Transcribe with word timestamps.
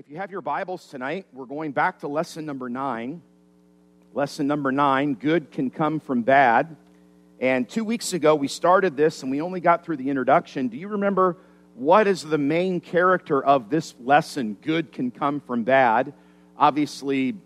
If 0.00 0.08
you 0.08 0.16
have 0.16 0.30
your 0.30 0.40
Bibles 0.40 0.86
tonight, 0.86 1.26
we're 1.30 1.44
going 1.44 1.72
back 1.72 1.98
to 1.98 2.08
lesson 2.08 2.46
number 2.46 2.70
nine. 2.70 3.20
Lesson 4.14 4.46
number 4.46 4.72
nine 4.72 5.12
good 5.12 5.50
can 5.50 5.68
come 5.68 6.00
from 6.00 6.22
bad. 6.22 6.74
And 7.38 7.68
two 7.68 7.84
weeks 7.84 8.14
ago, 8.14 8.34
we 8.34 8.48
started 8.48 8.96
this 8.96 9.22
and 9.22 9.30
we 9.30 9.42
only 9.42 9.60
got 9.60 9.84
through 9.84 9.98
the 9.98 10.08
introduction. 10.08 10.68
Do 10.68 10.78
you 10.78 10.88
remember 10.88 11.36
what 11.74 12.06
is 12.06 12.22
the 12.22 12.38
main 12.38 12.80
character 12.80 13.44
of 13.44 13.68
this 13.68 13.94
lesson? 14.02 14.56
Good 14.62 14.90
can 14.90 15.10
come 15.10 15.38
from 15.38 15.64
bad. 15.64 16.14
Obviously, 16.56 17.26
you 17.26 17.36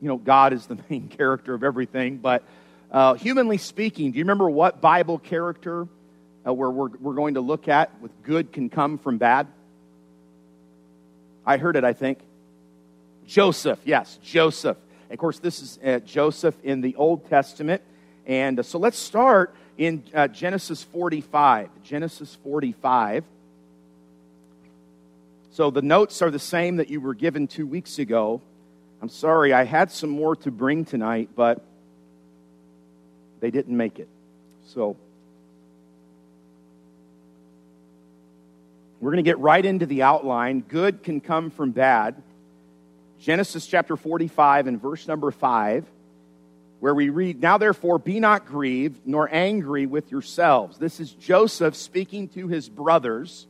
know, 0.00 0.16
God 0.16 0.54
is 0.54 0.64
the 0.64 0.78
main 0.88 1.08
character 1.08 1.52
of 1.52 1.62
everything, 1.62 2.16
but 2.16 2.42
uh, 2.90 3.12
humanly 3.16 3.58
speaking, 3.58 4.12
do 4.12 4.18
you 4.18 4.24
remember 4.24 4.48
what 4.48 4.80
Bible 4.80 5.18
character 5.18 5.86
uh, 6.46 6.54
where 6.54 6.70
we're, 6.70 6.88
we're 7.02 7.12
going 7.12 7.34
to 7.34 7.42
look 7.42 7.68
at 7.68 8.00
with 8.00 8.12
good 8.22 8.50
can 8.50 8.70
come 8.70 8.96
from 8.96 9.18
bad? 9.18 9.46
I 11.44 11.56
heard 11.56 11.76
it, 11.76 11.84
I 11.84 11.92
think. 11.92 12.18
Joseph, 13.26 13.78
yes, 13.84 14.18
Joseph. 14.22 14.76
of 15.10 15.18
course, 15.18 15.38
this 15.38 15.62
is 15.62 15.78
uh, 15.84 16.00
Joseph 16.00 16.56
in 16.62 16.80
the 16.80 16.96
Old 16.96 17.28
Testament. 17.28 17.82
And 18.26 18.60
uh, 18.60 18.62
so 18.62 18.78
let's 18.78 18.98
start 18.98 19.54
in 19.78 20.04
uh, 20.14 20.28
Genesis 20.28 20.82
45. 20.82 21.68
Genesis 21.82 22.36
45. 22.42 23.24
So 25.52 25.70
the 25.70 25.82
notes 25.82 26.22
are 26.22 26.30
the 26.30 26.38
same 26.38 26.76
that 26.76 26.88
you 26.88 27.00
were 27.00 27.14
given 27.14 27.46
two 27.46 27.66
weeks 27.66 27.98
ago. 27.98 28.40
I'm 29.02 29.08
sorry, 29.08 29.52
I 29.52 29.64
had 29.64 29.90
some 29.90 30.10
more 30.10 30.36
to 30.36 30.50
bring 30.50 30.84
tonight, 30.84 31.30
but 31.34 31.62
they 33.40 33.50
didn't 33.50 33.76
make 33.76 33.98
it. 33.98 34.08
So 34.68 34.96
We're 39.02 39.10
going 39.10 39.24
to 39.24 39.28
get 39.28 39.40
right 39.40 39.64
into 39.64 39.84
the 39.84 40.02
outline. 40.02 40.60
Good 40.60 41.02
can 41.02 41.20
come 41.20 41.50
from 41.50 41.72
bad. 41.72 42.22
Genesis 43.18 43.66
chapter 43.66 43.96
45 43.96 44.68
and 44.68 44.80
verse 44.80 45.08
number 45.08 45.32
5, 45.32 45.84
where 46.78 46.94
we 46.94 47.08
read, 47.08 47.42
Now 47.42 47.58
therefore 47.58 47.98
be 47.98 48.20
not 48.20 48.46
grieved 48.46 49.00
nor 49.04 49.28
angry 49.28 49.86
with 49.86 50.12
yourselves. 50.12 50.78
This 50.78 51.00
is 51.00 51.10
Joseph 51.10 51.74
speaking 51.74 52.28
to 52.28 52.46
his 52.46 52.68
brothers 52.68 53.48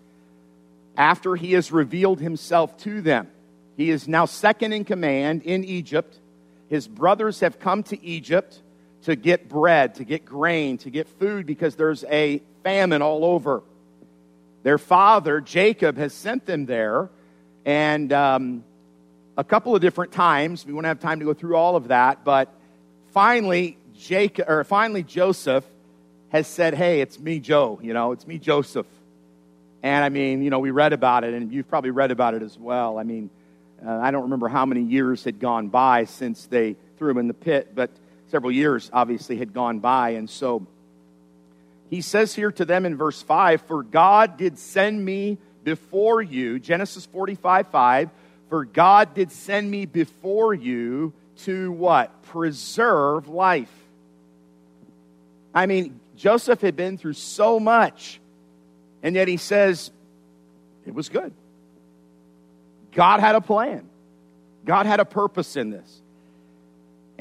after 0.97 1.37
he 1.37 1.53
has 1.53 1.71
revealed 1.71 2.19
himself 2.19 2.79
to 2.79 3.03
them. 3.03 3.29
He 3.77 3.91
is 3.91 4.09
now 4.09 4.25
second 4.25 4.73
in 4.73 4.87
command 4.87 5.43
in 5.43 5.65
Egypt. 5.65 6.19
His 6.71 6.89
brothers 6.89 7.41
have 7.41 7.61
come 7.61 7.83
to 7.85 8.03
Egypt 8.03 8.59
to 9.03 9.17
get 9.17 9.51
bread, 9.51 9.97
to 9.97 10.05
get 10.05 10.25
grain, 10.25 10.79
to 10.79 10.89
get 10.89 11.09
food 11.09 11.45
because 11.45 11.77
there's 11.77 12.05
a 12.05 12.41
famine 12.63 13.03
all 13.03 13.27
over. 13.27 13.63
Their 14.63 14.79
father, 14.79 15.41
Jacob, 15.41 15.97
has 15.97 16.13
sent 16.13 16.47
them 16.47 16.67
there, 16.67 17.09
and 17.65 18.13
um, 18.13 18.65
a 19.37 19.45
couple 19.45 19.75
of 19.75 19.81
different 19.81 20.13
times. 20.13 20.65
We 20.65 20.73
won't 20.73 20.87
have 20.87 21.01
time 21.01 21.19
to 21.19 21.25
go 21.25 21.35
through 21.35 21.57
all 21.57 21.77
of 21.77 21.89
that, 21.89 22.25
but 22.25 22.53
finally, 23.13 23.77
Jacob, 23.97 24.49
or 24.49 24.65
finally, 24.65 25.03
Joseph 25.03 25.65
has 26.31 26.47
said, 26.47 26.75
Hey, 26.75 27.01
it's 27.01 27.19
me, 27.19 27.41
Joe. 27.41 27.79
You 27.83 27.93
know, 27.93 28.13
it's 28.13 28.27
me, 28.27 28.39
Joseph. 28.39 28.87
And 29.83 30.05
I 30.05 30.09
mean, 30.09 30.43
you 30.43 30.51
know, 30.51 30.61
we 30.61 30.71
read 30.71 30.93
about 30.93 31.25
it, 31.25 31.35
and 31.35 31.53
you've 31.53 31.69
probably 31.69 31.91
read 31.91 32.11
about 32.11 32.35
it 32.35 32.43
as 32.43 32.57
well. 32.57 32.99
I 32.99 33.03
mean, 33.03 33.31
uh, 33.85 33.99
I 33.99 34.13
don't 34.13 34.23
remember 34.23 34.49
how 34.49 34.65
many 34.65 34.83
years 34.83 35.25
had 35.25 35.41
gone 35.41 35.69
by 35.69 36.05
since 36.05 36.47
they 36.47 36.77
threw 36.99 37.11
him 37.11 37.19
in 37.19 37.27
the 37.27 37.35
pit, 37.35 37.73
but 37.75 37.91
several 38.29 38.53
years 38.53 38.89
obviously 38.93 39.37
had 39.37 39.53
gone 39.53 39.81
by. 39.81 40.11
And 40.11 40.31
so 40.31 40.67
he 41.93 42.01
says 42.01 42.35
here 42.35 42.51
to 42.53 42.65
them 42.65 42.87
in 42.87 42.97
verse 42.97 43.21
5 43.21 43.61
For 43.67 43.83
God 43.83 44.39
did 44.39 44.59
send 44.59 45.05
me 45.05 45.37
before 45.63 46.23
you, 46.23 46.59
Genesis 46.59 47.05
45 47.05 47.69
5, 47.69 48.11
for 48.49 48.65
God 48.65 49.13
did 49.13 49.31
send 49.31 49.71
me 49.71 49.85
before 49.85 50.55
you 50.55 51.13
to 51.45 51.71
what? 51.71 52.23
Preserve 52.23 53.29
life. 53.29 53.71
I 55.55 55.67
mean, 55.67 56.01
Joseph 56.17 56.63
had 56.63 56.77
been 56.77 56.97
through 56.97 57.13
so 57.13 57.61
much, 57.61 58.21
and 59.03 59.15
yet 59.15 59.29
he 59.29 59.37
says, 59.37 59.91
it 60.87 60.95
was 60.95 61.11
good. 61.11 61.35
God 62.93 63.21
had 63.21 63.35
a 63.35 63.43
plan, 63.43 63.87
God 64.65 64.87
had 64.87 64.99
a 64.99 65.05
purpose 65.05 65.57
in 65.57 65.69
this. 65.69 66.02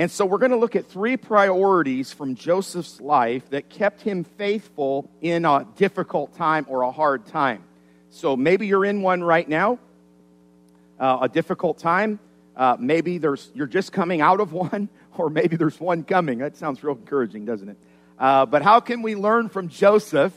And 0.02 0.10
so 0.10 0.26
we're 0.26 0.40
going 0.40 0.50
to 0.50 0.58
look 0.58 0.76
at 0.76 0.88
three 0.88 1.16
priorities 1.16 2.12
from 2.12 2.34
Joseph's 2.34 3.00
life 3.00 3.48
that 3.52 3.70
kept 3.70 4.02
him 4.02 4.24
faithful 4.24 5.08
in 5.22 5.46
a 5.46 5.68
difficult 5.76 6.36
time 6.36 6.66
or 6.70 6.82
a 6.82 6.92
hard 6.92 7.28
time. 7.28 7.64
So 8.10 8.36
maybe 8.36 8.66
you're 8.66 8.84
in 8.84 9.04
one 9.04 9.24
right 9.24 9.48
now, 9.48 9.78
uh, 11.00 11.20
a 11.22 11.30
difficult 11.30 11.78
time. 11.78 12.18
Uh, 12.56 12.78
maybe 12.80 13.20
there's, 13.20 13.52
you're 13.54 13.68
just 13.68 13.92
coming 13.92 14.22
out 14.22 14.40
of 14.40 14.54
one, 14.72 14.90
or 15.20 15.30
maybe 15.30 15.56
there's 15.56 15.80
one 15.80 16.04
coming. 16.04 16.40
That 16.40 16.58
sounds 16.58 16.84
real 16.84 16.96
encouraging, 16.96 17.46
doesn't 17.46 17.70
it? 17.70 17.78
Uh, 18.18 18.48
but 18.48 18.64
how 18.64 18.80
can 18.80 19.04
we 19.04 19.14
learn 19.14 19.50
from 19.50 19.68
Joseph 19.68 20.34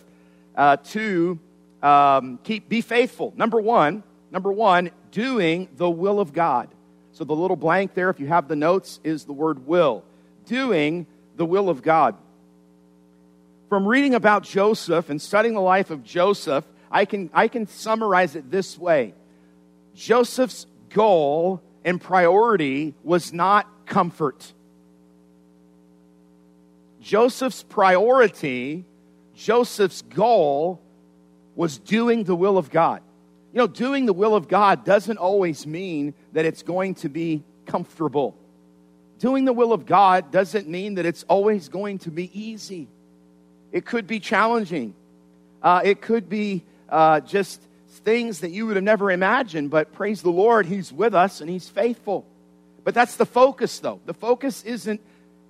uh, 0.55 0.77
to 0.91 1.39
um, 1.83 2.39
keep 2.45 2.69
be 2.69 2.83
faithful? 2.83 3.33
Number 3.35 3.63
one, 3.63 4.03
number 4.31 4.53
one, 4.53 4.91
doing 5.11 5.71
the 5.75 5.89
will 5.89 6.21
of 6.21 6.35
God. 6.35 6.69
So 7.15 7.23
the 7.23 7.35
little 7.35 7.57
blank 7.57 7.95
there, 7.95 8.11
if 8.11 8.19
you 8.19 8.27
have 8.27 8.49
the 8.49 8.57
notes, 8.57 8.99
is 9.05 9.25
the 9.25 9.33
word 9.33 9.69
will. 9.69 10.05
Doing 10.47 11.07
the 11.37 11.47
will 11.47 11.71
of 11.71 11.81
God. 11.81 12.17
From 13.69 13.87
reading 13.87 14.17
about 14.17 14.43
Joseph 14.43 15.09
and 15.11 15.23
studying 15.23 15.55
the 15.55 15.61
life 15.61 15.91
of 15.91 16.03
Joseph, 16.03 16.65
I 16.91 17.05
can, 17.05 17.31
I 17.33 17.47
can 17.47 17.69
summarize 17.69 18.35
it 18.35 18.51
this 18.51 18.77
way 18.77 19.15
Joseph's 19.95 20.67
goal 20.91 21.63
and 21.85 22.01
priority 22.01 22.95
was 23.05 23.33
not 23.33 23.87
comfort. 23.87 24.53
Joseph's 27.01 27.63
priority, 27.63 28.85
Joseph's 29.37 30.03
goal, 30.03 30.81
was 31.55 31.79
doing 31.79 32.25
the 32.25 32.35
will 32.35 32.59
of 32.59 32.71
God. 32.71 33.03
You 33.55 33.59
know, 33.59 33.67
doing 33.69 34.05
the 34.05 34.13
will 34.13 34.35
of 34.35 34.49
God 34.49 34.85
doesn't 34.85 35.17
always 35.17 35.65
mean 35.65 36.15
that 36.33 36.45
it's 36.45 36.65
going 36.65 36.97
to 36.97 37.09
be 37.09 37.45
comfortable. 37.67 38.37
Doing 39.21 39.45
the 39.45 39.53
will 39.53 39.73
of 39.73 39.87
God 39.87 40.33
doesn't 40.33 40.69
mean 40.69 40.97
that 40.97 41.07
it's 41.07 41.23
always 41.29 41.69
going 41.69 42.01
to 42.01 42.11
be 42.11 42.29
easy. 42.39 42.89
It 43.71 43.85
could 43.85 44.09
be 44.09 44.19
challenging. 44.19 44.93
Uh, 45.63 45.83
it 45.85 46.01
could 46.01 46.29
be 46.29 46.65
uh, 46.89 47.21
just 47.21 47.61
things 48.03 48.41
that 48.41 48.51
you 48.51 48.67
would 48.67 48.75
have 48.75 48.85
never 48.85 49.13
imagined, 49.13 49.71
but 49.71 49.93
praise 49.93 50.21
the 50.21 50.33
Lord, 50.33 50.67
He's 50.67 50.93
with 50.93 51.15
us 51.15 51.41
and 51.41 51.49
He's 51.49 51.69
faithful. 51.69 52.27
But 52.83 52.93
that's 52.93 53.15
the 53.15 53.25
focus, 53.25 53.79
though. 53.79 54.01
The 54.05 54.15
focus 54.15 54.65
isn't 54.65 55.01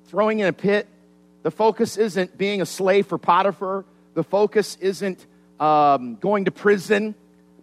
throwing 0.08 0.40
in 0.40 0.46
a 0.46 0.52
pit, 0.52 0.86
the 1.42 1.50
focus 1.50 1.96
isn't 1.96 2.36
being 2.36 2.60
a 2.60 2.66
slave 2.66 3.06
for 3.06 3.16
Potiphar, 3.16 3.86
the 4.12 4.24
focus 4.24 4.76
isn't 4.82 5.24
um, 5.58 6.16
going 6.16 6.44
to 6.44 6.50
prison. 6.50 7.14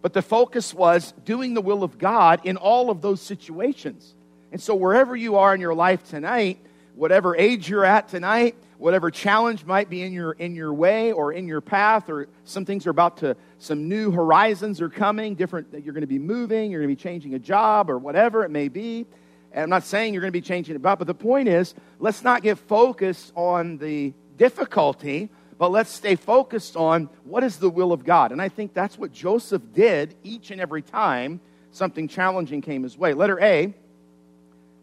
But 0.02 0.12
the 0.12 0.22
focus 0.22 0.74
was 0.74 1.12
doing 1.24 1.54
the 1.54 1.62
will 1.62 1.82
of 1.82 1.98
God 1.98 2.40
in 2.44 2.56
all 2.56 2.90
of 2.90 3.00
those 3.00 3.22
situations. 3.22 4.14
And 4.50 4.60
so, 4.60 4.74
wherever 4.74 5.16
you 5.16 5.36
are 5.36 5.54
in 5.54 5.60
your 5.60 5.74
life 5.74 6.02
tonight, 6.08 6.58
whatever 6.94 7.36
age 7.36 7.68
you're 7.68 7.84
at 7.84 8.08
tonight, 8.08 8.56
whatever 8.82 9.12
challenge 9.12 9.64
might 9.64 9.88
be 9.88 10.02
in 10.02 10.12
your 10.12 10.32
in 10.32 10.56
your 10.56 10.74
way 10.74 11.12
or 11.12 11.32
in 11.32 11.46
your 11.46 11.60
path 11.60 12.10
or 12.10 12.26
some 12.44 12.64
things 12.64 12.84
are 12.84 12.90
about 12.90 13.16
to 13.16 13.36
some 13.58 13.88
new 13.88 14.10
horizons 14.10 14.80
are 14.80 14.88
coming 14.88 15.36
different 15.36 15.68
you're 15.84 15.94
going 15.94 16.00
to 16.00 16.06
be 16.08 16.18
moving 16.18 16.68
you're 16.68 16.80
going 16.80 16.90
to 16.90 16.96
be 16.96 17.00
changing 17.00 17.34
a 17.34 17.38
job 17.38 17.88
or 17.88 17.96
whatever 17.96 18.44
it 18.44 18.50
may 18.50 18.66
be 18.66 19.06
and 19.52 19.62
i'm 19.62 19.70
not 19.70 19.84
saying 19.84 20.12
you're 20.12 20.20
going 20.20 20.32
to 20.32 20.36
be 20.36 20.40
changing 20.40 20.74
about 20.74 20.98
but 20.98 21.06
the 21.06 21.14
point 21.14 21.46
is 21.46 21.74
let's 22.00 22.24
not 22.24 22.42
get 22.42 22.58
focused 22.58 23.32
on 23.36 23.78
the 23.78 24.12
difficulty 24.36 25.30
but 25.62 25.70
let's 25.70 25.92
stay 25.92 26.16
focused 26.16 26.76
on 26.76 27.08
what 27.22 27.44
is 27.44 27.58
the 27.58 27.70
will 27.70 27.92
of 27.92 28.02
God. 28.02 28.32
And 28.32 28.42
I 28.42 28.48
think 28.48 28.74
that's 28.74 28.98
what 28.98 29.12
Joseph 29.12 29.62
did 29.72 30.12
each 30.24 30.50
and 30.50 30.60
every 30.60 30.82
time 30.82 31.40
something 31.70 32.08
challenging 32.08 32.62
came 32.62 32.82
his 32.82 32.98
way. 32.98 33.14
Letter 33.14 33.38
A, 33.40 33.72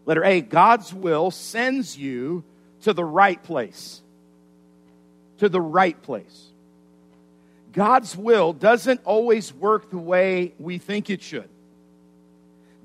letter 0.06 0.24
A, 0.24 0.40
God's 0.40 0.94
will 0.94 1.30
sends 1.30 1.98
you 1.98 2.44
to 2.84 2.94
the 2.94 3.04
right 3.04 3.42
place. 3.42 4.00
To 5.40 5.50
the 5.50 5.60
right 5.60 6.00
place. 6.00 6.46
God's 7.74 8.16
will 8.16 8.54
doesn't 8.54 9.02
always 9.04 9.52
work 9.52 9.90
the 9.90 9.98
way 9.98 10.54
we 10.58 10.78
think 10.78 11.10
it 11.10 11.20
should. 11.20 11.50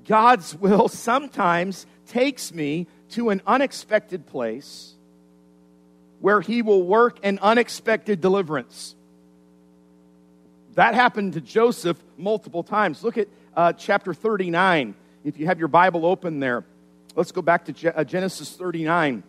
God's 0.06 0.54
will 0.54 0.88
sometimes 0.88 1.86
takes 2.08 2.52
me 2.52 2.88
to 3.12 3.30
an 3.30 3.40
unexpected 3.46 4.26
place 4.26 4.95
where 6.20 6.40
he 6.40 6.62
will 6.62 6.82
work 6.82 7.18
an 7.22 7.38
unexpected 7.42 8.20
deliverance. 8.20 8.94
That 10.74 10.94
happened 10.94 11.34
to 11.34 11.40
Joseph 11.40 12.02
multiple 12.16 12.62
times. 12.62 13.02
Look 13.02 13.18
at 13.18 13.28
uh, 13.56 13.72
chapter 13.72 14.12
39. 14.12 14.94
If 15.24 15.38
you 15.38 15.46
have 15.46 15.58
your 15.58 15.68
Bible 15.68 16.04
open 16.06 16.40
there, 16.40 16.64
let's 17.14 17.32
go 17.32 17.42
back 17.42 17.64
to 17.66 17.98
uh, 17.98 18.04
Genesis 18.04 18.50
39. 18.52 19.22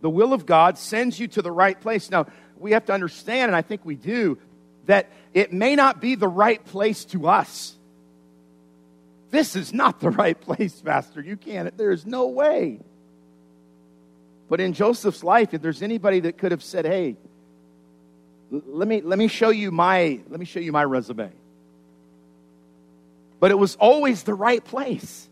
The 0.00 0.10
will 0.10 0.32
of 0.32 0.46
God 0.46 0.78
sends 0.78 1.18
you 1.18 1.28
to 1.28 1.42
the 1.42 1.52
right 1.52 1.80
place. 1.80 2.10
Now, 2.10 2.26
we 2.58 2.72
have 2.72 2.86
to 2.86 2.92
understand, 2.92 3.50
and 3.50 3.56
I 3.56 3.62
think 3.62 3.84
we 3.84 3.94
do, 3.94 4.38
that 4.86 5.10
it 5.32 5.52
may 5.52 5.76
not 5.76 6.00
be 6.00 6.14
the 6.14 6.28
right 6.28 6.64
place 6.64 7.04
to 7.06 7.28
us 7.28 7.74
This 9.34 9.56
is 9.56 9.72
not 9.72 9.98
the 9.98 10.10
right 10.10 10.40
place, 10.40 10.80
Pastor. 10.80 11.20
You 11.20 11.36
can't. 11.36 11.76
There's 11.76 12.06
no 12.06 12.28
way. 12.28 12.78
But 14.54 14.60
in 14.60 14.72
Joseph's 14.72 15.24
life, 15.24 15.52
if 15.52 15.62
there's 15.62 15.82
anybody 15.82 16.20
that 16.20 16.38
could 16.38 16.52
have 16.52 16.62
said, 16.62 16.86
hey, 16.86 17.16
let 18.52 18.86
me, 18.86 19.00
let 19.00 19.18
me 19.18 19.26
show 19.26 19.48
you 19.50 19.72
my 19.72 20.20
let 20.28 20.38
me 20.38 20.46
show 20.46 20.60
you 20.60 20.70
my 20.70 20.84
resume. 20.84 21.32
But 23.40 23.50
it 23.50 23.58
was 23.58 23.74
always 23.74 24.22
the 24.22 24.32
right 24.32 24.64
place. 24.64 25.28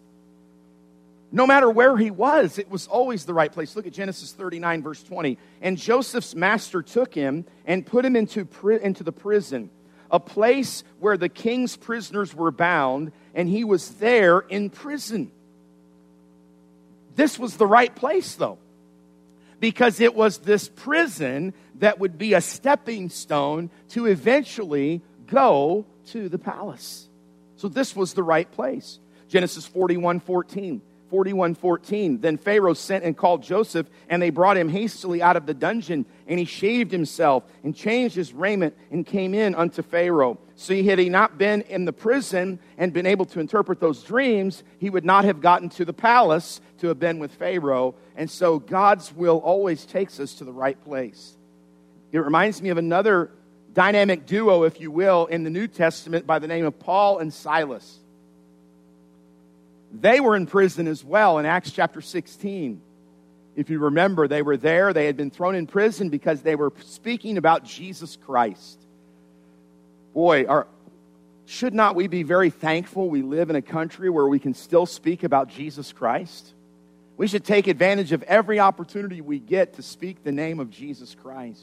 No 1.31 1.47
matter 1.47 1.71
where 1.71 1.97
he 1.97 2.11
was, 2.11 2.59
it 2.59 2.69
was 2.69 2.89
always 2.89 3.25
the 3.25 3.33
right 3.33 3.53
place. 3.53 3.77
Look 3.77 3.87
at 3.87 3.93
Genesis 3.93 4.33
39, 4.33 4.83
verse 4.83 5.05
20. 5.05 5.39
And 5.61 5.79
Joseph's 5.79 6.35
master 6.35 6.83
took 6.83 7.15
him 7.15 7.45
and 7.65 7.87
put 7.87 8.05
him 8.05 8.17
into, 8.17 8.49
into 8.83 9.05
the 9.05 9.13
prison, 9.13 9.71
a 10.11 10.19
place 10.19 10.83
where 10.99 11.17
the 11.17 11.29
king's 11.29 11.77
prisoners 11.77 12.35
were 12.35 12.51
bound, 12.51 13.13
and 13.37 13.49
he 13.49 13.63
was 13.63 13.89
there 13.91 14.41
in 14.41 14.69
prison. 14.69 15.31
This 17.15 17.39
was 17.39 17.57
the 17.57 17.69
right 17.69 17.95
place, 17.95 18.35
though, 18.35 18.59
because 19.63 20.01
it 20.01 20.17
was 20.17 20.39
this 20.39 20.69
prison 20.69 21.55
that 21.77 22.01
would 22.01 22.19
be 22.19 22.35
a 22.35 22.41
stepping 22.41 23.09
stone 23.09 23.71
to 23.89 24.07
eventually 24.07 25.01
go 25.29 25.87
to 26.05 26.29
the 26.29 26.37
palace. 26.37 27.09
So 27.55 27.69
this 27.69 27.95
was 27.95 28.13
the 28.13 28.25
right 28.25 28.51
place. 28.51 28.99
Genesis 29.29 29.65
41 29.65 30.19
14. 30.19 30.83
41 31.13 31.57
14. 31.57 32.21
Then 32.23 32.39
Pharaoh 32.39 32.73
sent 32.73 33.05
and 33.05 33.15
called 33.15 33.43
Joseph, 33.43 33.87
and 34.09 34.23
they 34.23 34.31
brought 34.31 34.57
him 34.57 34.71
hastily 34.71 35.21
out 35.21 35.37
of 35.37 35.45
the 35.45 35.53
dungeon. 35.53 36.07
And 36.27 36.39
he 36.39 36.47
shaved 36.47 36.91
himself 36.91 37.45
and 37.63 37.77
changed 37.77 38.17
his 38.17 38.33
raiment 38.33 38.75
and 38.91 39.05
came 39.05 39.35
in 39.35 39.55
unto 39.55 39.83
Pharaoh. 39.83 40.39
See, 40.57 40.85
had 40.85 40.99
he 40.99 41.11
not 41.11 41.37
been 41.37 41.61
in 41.63 41.85
the 41.85 41.93
prison 41.93 42.59
and 42.79 42.95
been 42.95 43.05
able 43.05 43.27
to 43.27 43.41
interpret 43.41 43.79
those 43.79 44.03
dreams, 44.03 44.65
he 44.79 44.89
would 44.89 45.05
not 45.05 45.27
have 45.27 45.43
gotten 45.43 45.69
to 45.71 45.85
the 45.85 45.93
palace 45.93 46.63
to 46.79 46.89
have 46.89 46.99
been 46.99 47.19
with 47.19 47.33
Pharaoh. 47.33 47.95
And 48.17 48.31
so 48.31 48.59
God's 48.59 49.15
will 49.15 49.37
always 49.37 49.85
takes 49.85 50.19
us 50.19 50.33
to 50.37 50.45
the 50.45 50.53
right 50.53 50.83
place. 50.83 51.37
It 52.11 52.21
reminds 52.21 52.63
me 52.63 52.71
of 52.71 52.79
another 52.79 53.31
dynamic 53.75 54.25
duo, 54.25 54.63
if 54.63 54.81
you 54.81 54.91
will, 54.91 55.27
in 55.27 55.45
the 55.45 55.51
New 55.51 55.69
Testament 55.69 56.27
by 56.27 56.39
the 56.39 56.49
name 56.49 56.65
of 56.65 56.79
Paul 56.79 57.19
and 57.19 57.31
Silas. 57.31 57.99
They 59.93 60.21
were 60.21 60.35
in 60.37 60.47
prison 60.47 60.89
as 60.89 61.05
well 61.05 61.39
in 61.39 61.47
Acts 61.47 61.71
chapter 61.71 62.01
16. 62.01 62.81
If 63.55 63.69
you 63.69 63.79
remember, 63.79 64.27
they 64.27 64.41
were 64.41 64.57
there. 64.57 64.93
They 64.93 65.05
had 65.05 65.17
been 65.17 65.31
thrown 65.31 65.55
in 65.55 65.67
prison 65.67 66.09
because 66.09 66.41
they 66.41 66.57
were 66.57 66.73
speaking 66.85 67.37
about 67.37 67.65
Jesus 67.65 68.17
Christ. 68.17 68.79
Boy, 70.15 70.47
our, 70.47 70.67
should 71.45 71.75
not 71.75 71.95
we 71.95 72.07
be 72.07 72.23
very 72.23 72.49
thankful 72.49 73.11
we 73.11 73.21
live 73.21 73.51
in 73.51 73.57
a 73.57 73.63
country 73.63 74.09
where 74.09 74.27
we 74.27 74.39
can 74.39 74.55
still 74.55 74.87
speak 74.87 75.23
about 75.23 75.49
Jesus 75.49 75.93
Christ? 75.93 76.55
We 77.19 77.27
should 77.27 77.45
take 77.45 77.67
advantage 77.67 78.13
of 78.13 78.23
every 78.23 78.59
opportunity 78.59 79.21
we 79.21 79.39
get 79.39 79.75
to 79.75 79.83
speak 79.83 80.25
the 80.25 80.33
name 80.33 80.61
of 80.61 80.71
Jesus 80.71 81.15
Christ. 81.15 81.63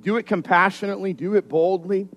Do 0.00 0.16
it 0.16 0.26
compassionately, 0.26 1.12
do 1.12 1.34
it 1.34 1.48
boldly. 1.48 2.08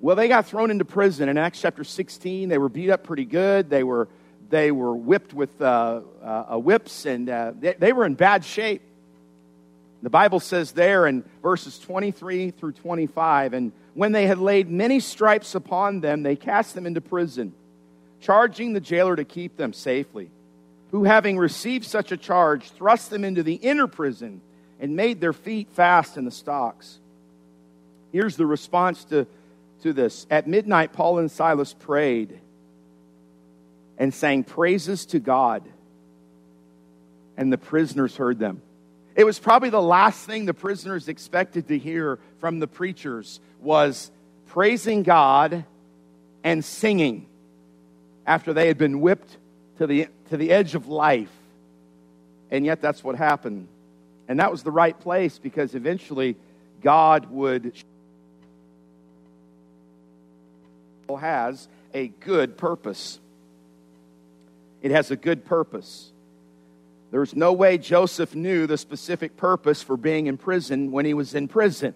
Well, 0.00 0.16
they 0.16 0.28
got 0.28 0.46
thrown 0.46 0.70
into 0.70 0.84
prison 0.84 1.28
in 1.28 1.38
Acts 1.38 1.60
chapter 1.60 1.84
16. 1.84 2.48
They 2.48 2.58
were 2.58 2.68
beat 2.68 2.90
up 2.90 3.04
pretty 3.04 3.24
good. 3.24 3.70
They 3.70 3.82
were 3.82 4.08
they 4.50 4.72
were 4.72 4.94
whipped 4.94 5.32
with 5.32 5.60
uh, 5.62 6.00
uh, 6.22 6.58
whips, 6.58 7.06
and 7.06 7.28
uh, 7.28 7.52
they, 7.58 7.74
they 7.74 7.92
were 7.92 8.04
in 8.04 8.14
bad 8.14 8.44
shape. 8.44 8.82
The 10.02 10.10
Bible 10.10 10.40
says 10.40 10.72
there 10.72 11.06
in 11.06 11.24
verses 11.42 11.78
23 11.78 12.50
through 12.50 12.72
25, 12.72 13.54
and 13.54 13.72
when 13.94 14.12
they 14.12 14.26
had 14.26 14.38
laid 14.38 14.68
many 14.68 14.98
stripes 14.98 15.54
upon 15.54 16.00
them, 16.00 16.22
they 16.22 16.36
cast 16.36 16.74
them 16.74 16.86
into 16.86 17.00
prison, 17.00 17.52
charging 18.20 18.72
the 18.72 18.80
jailer 18.80 19.14
to 19.16 19.24
keep 19.24 19.56
them 19.56 19.72
safely. 19.72 20.30
Who, 20.90 21.04
having 21.04 21.38
received 21.38 21.84
such 21.84 22.10
a 22.10 22.16
charge, 22.16 22.70
thrust 22.70 23.10
them 23.10 23.24
into 23.24 23.42
the 23.42 23.54
inner 23.54 23.86
prison 23.86 24.40
and 24.80 24.96
made 24.96 25.20
their 25.20 25.32
feet 25.32 25.68
fast 25.70 26.16
in 26.16 26.24
the 26.24 26.30
stocks. 26.30 26.98
Here's 28.10 28.36
the 28.36 28.46
response 28.46 29.04
to, 29.04 29.26
to 29.82 29.92
this. 29.92 30.26
At 30.30 30.48
midnight, 30.48 30.92
Paul 30.92 31.20
and 31.20 31.30
Silas 31.30 31.74
prayed 31.74 32.40
and 34.00 34.12
sang 34.12 34.42
praises 34.42 35.06
to 35.06 35.20
God. 35.20 35.62
And 37.36 37.52
the 37.52 37.58
prisoners 37.58 38.16
heard 38.16 38.40
them. 38.40 38.62
It 39.14 39.24
was 39.24 39.38
probably 39.38 39.70
the 39.70 39.80
last 39.80 40.26
thing 40.26 40.46
the 40.46 40.54
prisoners 40.54 41.06
expected 41.06 41.68
to 41.68 41.78
hear 41.78 42.18
from 42.38 42.58
the 42.58 42.66
preachers 42.66 43.38
was 43.60 44.10
praising 44.48 45.04
God 45.04 45.64
and 46.42 46.64
singing 46.64 47.26
after 48.26 48.52
they 48.52 48.66
had 48.66 48.78
been 48.78 49.00
whipped 49.00 49.36
to 49.78 49.86
the, 49.86 50.08
to 50.30 50.36
the 50.36 50.50
edge 50.50 50.74
of 50.74 50.88
life. 50.88 51.30
And 52.50 52.64
yet 52.64 52.80
that's 52.80 53.04
what 53.04 53.14
happened. 53.14 53.68
And 54.26 54.40
that 54.40 54.50
was 54.50 54.62
the 54.62 54.70
right 54.70 54.98
place 54.98 55.38
because 55.38 55.74
eventually 55.74 56.36
God 56.82 57.30
would 57.30 57.74
has 61.16 61.68
a 61.92 62.06
good 62.08 62.56
purpose. 62.56 63.18
It 64.82 64.90
has 64.90 65.10
a 65.10 65.16
good 65.16 65.44
purpose. 65.44 66.12
There's 67.10 67.34
no 67.34 67.52
way 67.52 67.76
Joseph 67.76 68.34
knew 68.34 68.66
the 68.66 68.78
specific 68.78 69.36
purpose 69.36 69.82
for 69.82 69.96
being 69.96 70.26
in 70.26 70.36
prison 70.36 70.92
when 70.92 71.04
he 71.04 71.14
was 71.14 71.34
in 71.34 71.48
prison. 71.48 71.94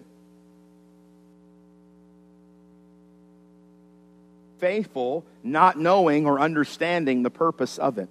Faithful, 4.59 5.25
not 5.43 5.79
knowing 5.79 6.25
or 6.25 6.39
understanding 6.39 7.23
the 7.23 7.29
purpose 7.29 7.77
of 7.77 7.97
it. 7.97 8.09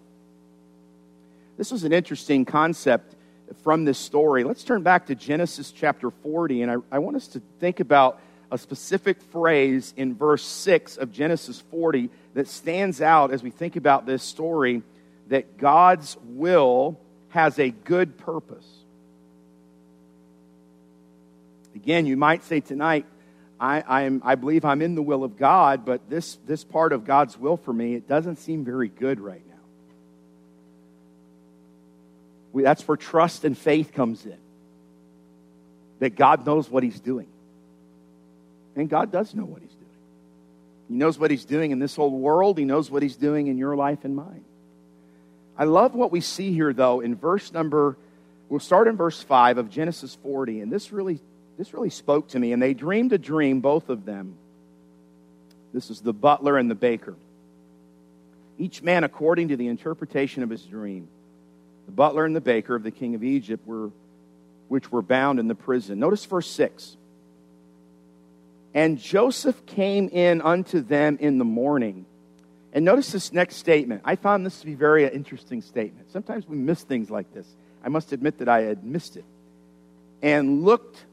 This 1.56 1.70
was 1.70 1.84
an 1.84 1.92
interesting 1.92 2.44
concept 2.44 3.14
from 3.62 3.84
this 3.84 3.98
story. 3.98 4.44
Let's 4.44 4.64
turn 4.64 4.82
back 4.82 5.06
to 5.06 5.14
Genesis 5.14 5.70
chapter 5.70 6.10
40, 6.10 6.62
and 6.62 6.70
I, 6.70 6.76
I 6.90 6.98
want 6.98 7.16
us 7.16 7.28
to 7.28 7.42
think 7.60 7.80
about 7.80 8.20
a 8.50 8.58
specific 8.58 9.20
phrase 9.20 9.92
in 9.96 10.14
verse 10.14 10.44
6 10.44 10.96
of 10.96 11.12
Genesis 11.12 11.60
40 11.70 12.08
that 12.34 12.48
stands 12.48 13.00
out 13.00 13.32
as 13.32 13.42
we 13.42 13.50
think 13.50 13.76
about 13.76 14.06
this 14.06 14.22
story 14.22 14.82
that 15.28 15.56
God's 15.56 16.16
will 16.24 17.00
has 17.30 17.58
a 17.58 17.70
good 17.70 18.18
purpose. 18.18 18.66
Again, 21.74 22.06
you 22.06 22.16
might 22.16 22.44
say 22.44 22.60
tonight, 22.60 23.06
I, 23.58 23.82
I'm, 23.86 24.22
I 24.24 24.34
believe 24.34 24.64
I'm 24.64 24.82
in 24.82 24.94
the 24.94 25.02
will 25.02 25.24
of 25.24 25.36
God, 25.36 25.84
but 25.84 26.08
this, 26.10 26.38
this 26.46 26.64
part 26.64 26.92
of 26.92 27.04
God's 27.04 27.38
will 27.38 27.56
for 27.56 27.72
me, 27.72 27.94
it 27.94 28.08
doesn't 28.08 28.36
seem 28.36 28.64
very 28.64 28.88
good 28.88 29.20
right 29.20 29.42
now. 29.48 29.54
We, 32.52 32.62
that's 32.62 32.86
where 32.86 32.96
trust 32.96 33.44
and 33.44 33.56
faith 33.56 33.92
comes 33.92 34.24
in. 34.26 34.38
That 36.00 36.16
God 36.16 36.44
knows 36.46 36.68
what 36.68 36.82
He's 36.82 37.00
doing. 37.00 37.28
And 38.76 38.88
God 38.88 39.10
does 39.10 39.34
know 39.34 39.44
what 39.44 39.62
He's 39.62 39.72
doing. 39.72 39.83
He 40.88 40.94
knows 40.94 41.18
what 41.18 41.30
He's 41.30 41.44
doing 41.44 41.70
in 41.70 41.78
this 41.78 41.96
whole 41.96 42.10
world, 42.10 42.58
He 42.58 42.64
knows 42.64 42.90
what 42.90 43.02
He's 43.02 43.16
doing 43.16 43.46
in 43.46 43.58
your 43.58 43.76
life 43.76 44.04
and 44.04 44.14
mine. 44.14 44.44
I 45.56 45.64
love 45.64 45.94
what 45.94 46.10
we 46.10 46.20
see 46.20 46.52
here, 46.52 46.72
though, 46.72 47.00
in 47.00 47.14
verse 47.14 47.52
number, 47.52 47.96
we'll 48.48 48.60
start 48.60 48.88
in 48.88 48.96
verse 48.96 49.22
5 49.22 49.58
of 49.58 49.70
Genesis 49.70 50.16
40, 50.16 50.60
and 50.60 50.72
this 50.72 50.92
really, 50.92 51.20
this 51.56 51.72
really 51.72 51.90
spoke 51.90 52.28
to 52.28 52.38
me. 52.38 52.52
And 52.52 52.60
they 52.60 52.74
dreamed 52.74 53.12
a 53.12 53.18
dream, 53.18 53.60
both 53.60 53.88
of 53.88 54.04
them. 54.04 54.36
This 55.72 55.90
is 55.90 56.00
the 56.00 56.12
butler 56.12 56.58
and 56.58 56.70
the 56.70 56.74
baker. 56.74 57.14
Each 58.58 58.82
man 58.82 59.04
according 59.04 59.48
to 59.48 59.56
the 59.56 59.68
interpretation 59.68 60.42
of 60.42 60.50
his 60.50 60.62
dream. 60.62 61.08
The 61.86 61.92
butler 61.92 62.24
and 62.24 62.34
the 62.34 62.40
baker 62.40 62.74
of 62.74 62.82
the 62.82 62.90
king 62.90 63.14
of 63.14 63.24
Egypt 63.24 63.66
were, 63.66 63.90
which 64.68 64.90
were 64.90 65.02
bound 65.02 65.38
in 65.38 65.48
the 65.48 65.54
prison. 65.54 65.98
Notice 65.98 66.24
verse 66.24 66.48
6. 66.50 66.96
And 68.74 68.98
Joseph 68.98 69.64
came 69.66 70.08
in 70.08 70.42
unto 70.42 70.80
them 70.80 71.16
in 71.20 71.38
the 71.38 71.44
morning. 71.44 72.06
And 72.72 72.84
notice 72.84 73.12
this 73.12 73.32
next 73.32 73.56
statement. 73.56 74.02
I 74.04 74.16
found 74.16 74.44
this 74.44 74.58
to 74.60 74.66
be 74.66 74.74
very 74.74 75.06
interesting 75.06 75.62
statement. 75.62 76.10
Sometimes 76.10 76.48
we 76.48 76.56
miss 76.56 76.82
things 76.82 77.08
like 77.08 77.32
this. 77.32 77.46
I 77.84 77.88
must 77.88 78.12
admit 78.12 78.38
that 78.38 78.48
I 78.48 78.62
had 78.62 78.82
missed 78.82 79.16
it. 79.16 79.24
And 80.22 80.64
looked 80.64 81.04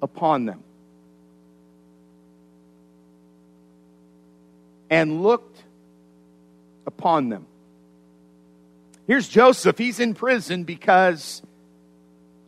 upon 0.00 0.46
them. 0.46 0.62
And 4.88 5.20
looked 5.24 5.60
upon 6.86 7.28
them. 7.28 7.46
Here's 9.08 9.28
Joseph. 9.28 9.76
He's 9.76 9.98
in 9.98 10.14
prison 10.14 10.62
because 10.62 11.42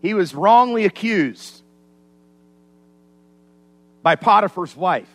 he 0.02 0.14
was 0.14 0.36
wrongly 0.36 0.84
accused 0.84 1.55
by 4.06 4.14
Potiphar's 4.14 4.76
wife. 4.76 5.08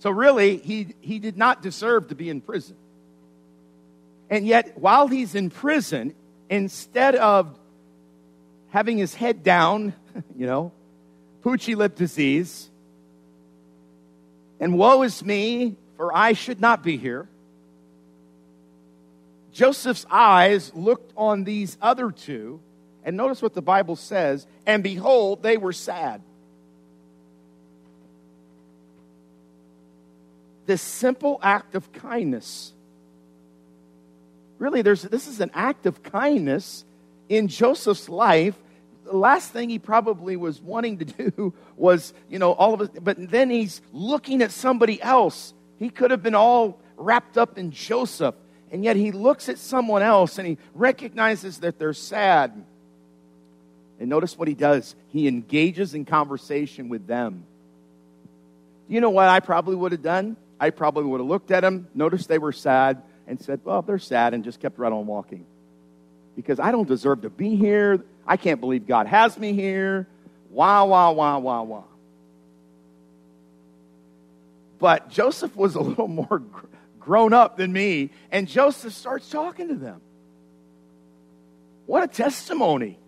So, 0.00 0.10
really, 0.10 0.58
he, 0.58 0.88
he 1.00 1.18
did 1.18 1.38
not 1.38 1.62
deserve 1.62 2.08
to 2.08 2.14
be 2.14 2.28
in 2.28 2.42
prison. 2.42 2.76
And 4.28 4.46
yet, 4.46 4.76
while 4.76 5.08
he's 5.08 5.34
in 5.34 5.48
prison, 5.48 6.14
instead 6.50 7.14
of 7.14 7.58
having 8.68 8.98
his 8.98 9.14
head 9.14 9.42
down, 9.42 9.94
you 10.36 10.44
know, 10.44 10.72
poochy 11.42 11.74
lip 11.74 11.96
disease, 11.96 12.68
and 14.60 14.76
woe 14.76 15.00
is 15.00 15.24
me, 15.24 15.76
for 15.96 16.14
I 16.14 16.34
should 16.34 16.60
not 16.60 16.82
be 16.82 16.98
here, 16.98 17.26
Joseph's 19.52 20.04
eyes 20.10 20.70
looked 20.74 21.14
on 21.16 21.44
these 21.44 21.78
other 21.80 22.10
two, 22.10 22.60
and 23.04 23.16
notice 23.16 23.40
what 23.40 23.54
the 23.54 23.62
Bible 23.62 23.96
says, 23.96 24.46
and 24.66 24.82
behold, 24.82 25.42
they 25.42 25.56
were 25.56 25.72
sad. 25.72 26.20
This 30.66 30.82
simple 30.82 31.38
act 31.42 31.74
of 31.74 31.92
kindness. 31.92 32.72
Really, 34.58 34.82
there's, 34.82 35.02
this 35.02 35.26
is 35.26 35.40
an 35.40 35.50
act 35.54 35.86
of 35.86 36.02
kindness 36.02 36.84
in 37.28 37.48
Joseph's 37.48 38.08
life. 38.08 38.54
The 39.04 39.16
last 39.16 39.52
thing 39.52 39.68
he 39.68 39.78
probably 39.78 40.36
was 40.36 40.60
wanting 40.60 40.98
to 40.98 41.04
do 41.30 41.54
was, 41.76 42.14
you 42.28 42.38
know, 42.38 42.52
all 42.52 42.74
of 42.74 42.80
us, 42.80 42.88
but 43.00 43.30
then 43.30 43.50
he's 43.50 43.82
looking 43.92 44.42
at 44.42 44.50
somebody 44.50 45.02
else. 45.02 45.52
He 45.78 45.90
could 45.90 46.10
have 46.10 46.22
been 46.22 46.34
all 46.34 46.80
wrapped 46.96 47.36
up 47.36 47.58
in 47.58 47.70
Joseph, 47.70 48.34
and 48.70 48.84
yet 48.84 48.96
he 48.96 49.12
looks 49.12 49.48
at 49.48 49.58
someone 49.58 50.02
else 50.02 50.38
and 50.38 50.46
he 50.46 50.58
recognizes 50.74 51.58
that 51.58 51.78
they're 51.78 51.92
sad. 51.92 52.64
And 54.00 54.08
notice 54.08 54.36
what 54.36 54.48
he 54.48 54.54
does 54.54 54.94
he 55.08 55.28
engages 55.28 55.94
in 55.94 56.04
conversation 56.04 56.88
with 56.88 57.06
them. 57.06 57.44
Do 58.88 58.94
you 58.94 59.00
know 59.00 59.10
what 59.10 59.28
I 59.28 59.40
probably 59.40 59.76
would 59.76 59.92
have 59.92 60.02
done? 60.02 60.36
I 60.64 60.70
probably 60.70 61.04
would 61.04 61.20
have 61.20 61.28
looked 61.28 61.50
at 61.50 61.60
them, 61.60 61.88
noticed 61.94 62.26
they 62.26 62.38
were 62.38 62.50
sad, 62.50 63.02
and 63.26 63.38
said, 63.38 63.60
Well, 63.64 63.82
they're 63.82 63.98
sad, 63.98 64.32
and 64.32 64.42
just 64.42 64.60
kept 64.60 64.78
right 64.78 64.90
on 64.90 65.06
walking. 65.06 65.44
Because 66.36 66.58
I 66.58 66.72
don't 66.72 66.88
deserve 66.88 67.20
to 67.22 67.30
be 67.30 67.54
here. 67.54 68.02
I 68.26 68.38
can't 68.38 68.60
believe 68.60 68.86
God 68.86 69.06
has 69.06 69.38
me 69.38 69.52
here. 69.52 70.08
Wah, 70.48 70.84
wah, 70.84 71.10
wah, 71.10 71.36
wah, 71.36 71.62
wah. 71.62 71.84
But 74.78 75.10
Joseph 75.10 75.54
was 75.54 75.74
a 75.74 75.80
little 75.82 76.08
more 76.22 76.42
grown 76.98 77.34
up 77.34 77.58
than 77.58 77.70
me, 77.70 78.08
and 78.32 78.48
Joseph 78.48 78.94
starts 78.94 79.28
talking 79.28 79.68
to 79.68 79.74
them. 79.74 80.00
What 81.84 82.02
a 82.02 82.08
testimony. 82.08 82.98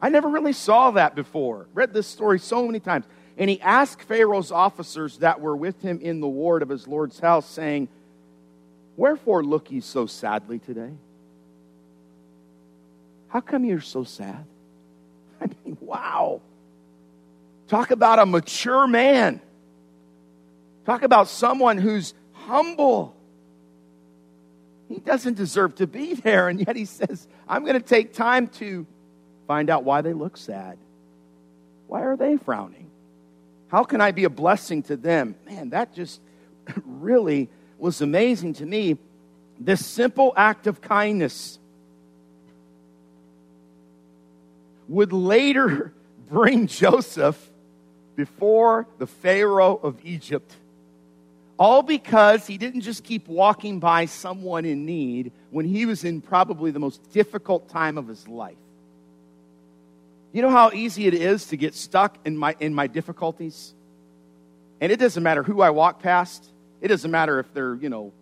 I 0.00 0.08
never 0.08 0.28
really 0.28 0.52
saw 0.52 0.92
that 0.92 1.16
before. 1.16 1.66
Read 1.74 1.92
this 1.92 2.06
story 2.06 2.38
so 2.38 2.64
many 2.64 2.78
times. 2.78 3.06
And 3.38 3.48
he 3.48 3.60
asked 3.60 4.02
Pharaoh's 4.02 4.52
officers 4.52 5.18
that 5.18 5.40
were 5.40 5.56
with 5.56 5.80
him 5.82 6.00
in 6.00 6.20
the 6.20 6.28
ward 6.28 6.62
of 6.62 6.68
his 6.68 6.86
Lord's 6.86 7.18
house, 7.18 7.48
saying, 7.48 7.88
Wherefore 8.96 9.42
look 9.42 9.70
ye 9.70 9.80
so 9.80 10.06
sadly 10.06 10.58
today? 10.58 10.92
How 13.28 13.40
come 13.40 13.64
you're 13.64 13.80
so 13.80 14.04
sad? 14.04 14.44
I 15.40 15.46
mean, 15.64 15.78
wow. 15.80 16.40
Talk 17.68 17.92
about 17.92 18.18
a 18.18 18.26
mature 18.26 18.86
man. 18.86 19.40
Talk 20.84 21.02
about 21.02 21.28
someone 21.28 21.78
who's 21.78 22.14
humble. 22.32 23.14
He 24.88 24.98
doesn't 24.98 25.34
deserve 25.34 25.76
to 25.76 25.86
be 25.86 26.14
there, 26.26 26.48
and 26.48 26.58
yet 26.58 26.74
he 26.74 26.84
says, 26.84 27.28
I'm 27.48 27.62
going 27.62 27.80
to 27.80 27.80
take 27.80 28.12
time 28.12 28.48
to 28.48 28.86
find 29.46 29.70
out 29.70 29.84
why 29.84 30.00
they 30.00 30.12
look 30.12 30.36
sad. 30.36 30.76
Why 31.86 32.02
are 32.02 32.16
they 32.16 32.36
frowning? 32.36 32.89
How 33.70 33.84
can 33.84 34.00
I 34.00 34.10
be 34.10 34.24
a 34.24 34.30
blessing 34.30 34.82
to 34.84 34.96
them? 34.96 35.36
Man, 35.46 35.70
that 35.70 35.94
just 35.94 36.20
really 36.84 37.48
was 37.78 38.00
amazing 38.00 38.54
to 38.54 38.66
me. 38.66 38.98
This 39.58 39.84
simple 39.84 40.32
act 40.36 40.66
of 40.66 40.80
kindness 40.80 41.58
would 44.88 45.12
later 45.12 45.94
bring 46.28 46.66
Joseph 46.66 47.50
before 48.16 48.86
the 48.98 49.06
Pharaoh 49.06 49.76
of 49.76 50.04
Egypt. 50.04 50.52
All 51.58 51.82
because 51.82 52.46
he 52.46 52.58
didn't 52.58 52.80
just 52.80 53.04
keep 53.04 53.28
walking 53.28 53.80
by 53.80 54.06
someone 54.06 54.64
in 54.64 54.84
need 54.84 55.30
when 55.50 55.66
he 55.66 55.86
was 55.86 56.04
in 56.04 56.22
probably 56.22 56.70
the 56.70 56.78
most 56.78 57.12
difficult 57.12 57.68
time 57.68 57.98
of 57.98 58.08
his 58.08 58.26
life. 58.26 58.56
You 60.32 60.42
know 60.42 60.50
how 60.50 60.70
easy 60.72 61.06
it 61.06 61.14
is 61.14 61.46
to 61.46 61.56
get 61.56 61.74
stuck 61.74 62.16
in 62.24 62.36
my, 62.36 62.54
in 62.60 62.74
my 62.74 62.86
difficulties? 62.86 63.74
And 64.80 64.92
it 64.92 64.98
doesn't 64.98 65.22
matter 65.22 65.42
who 65.42 65.60
I 65.60 65.70
walk 65.70 66.00
past. 66.00 66.44
It 66.80 66.88
doesn't 66.88 67.10
matter 67.10 67.38
if 67.40 67.52
they're, 67.52 67.74
you 67.74 67.88
know, 67.88 68.12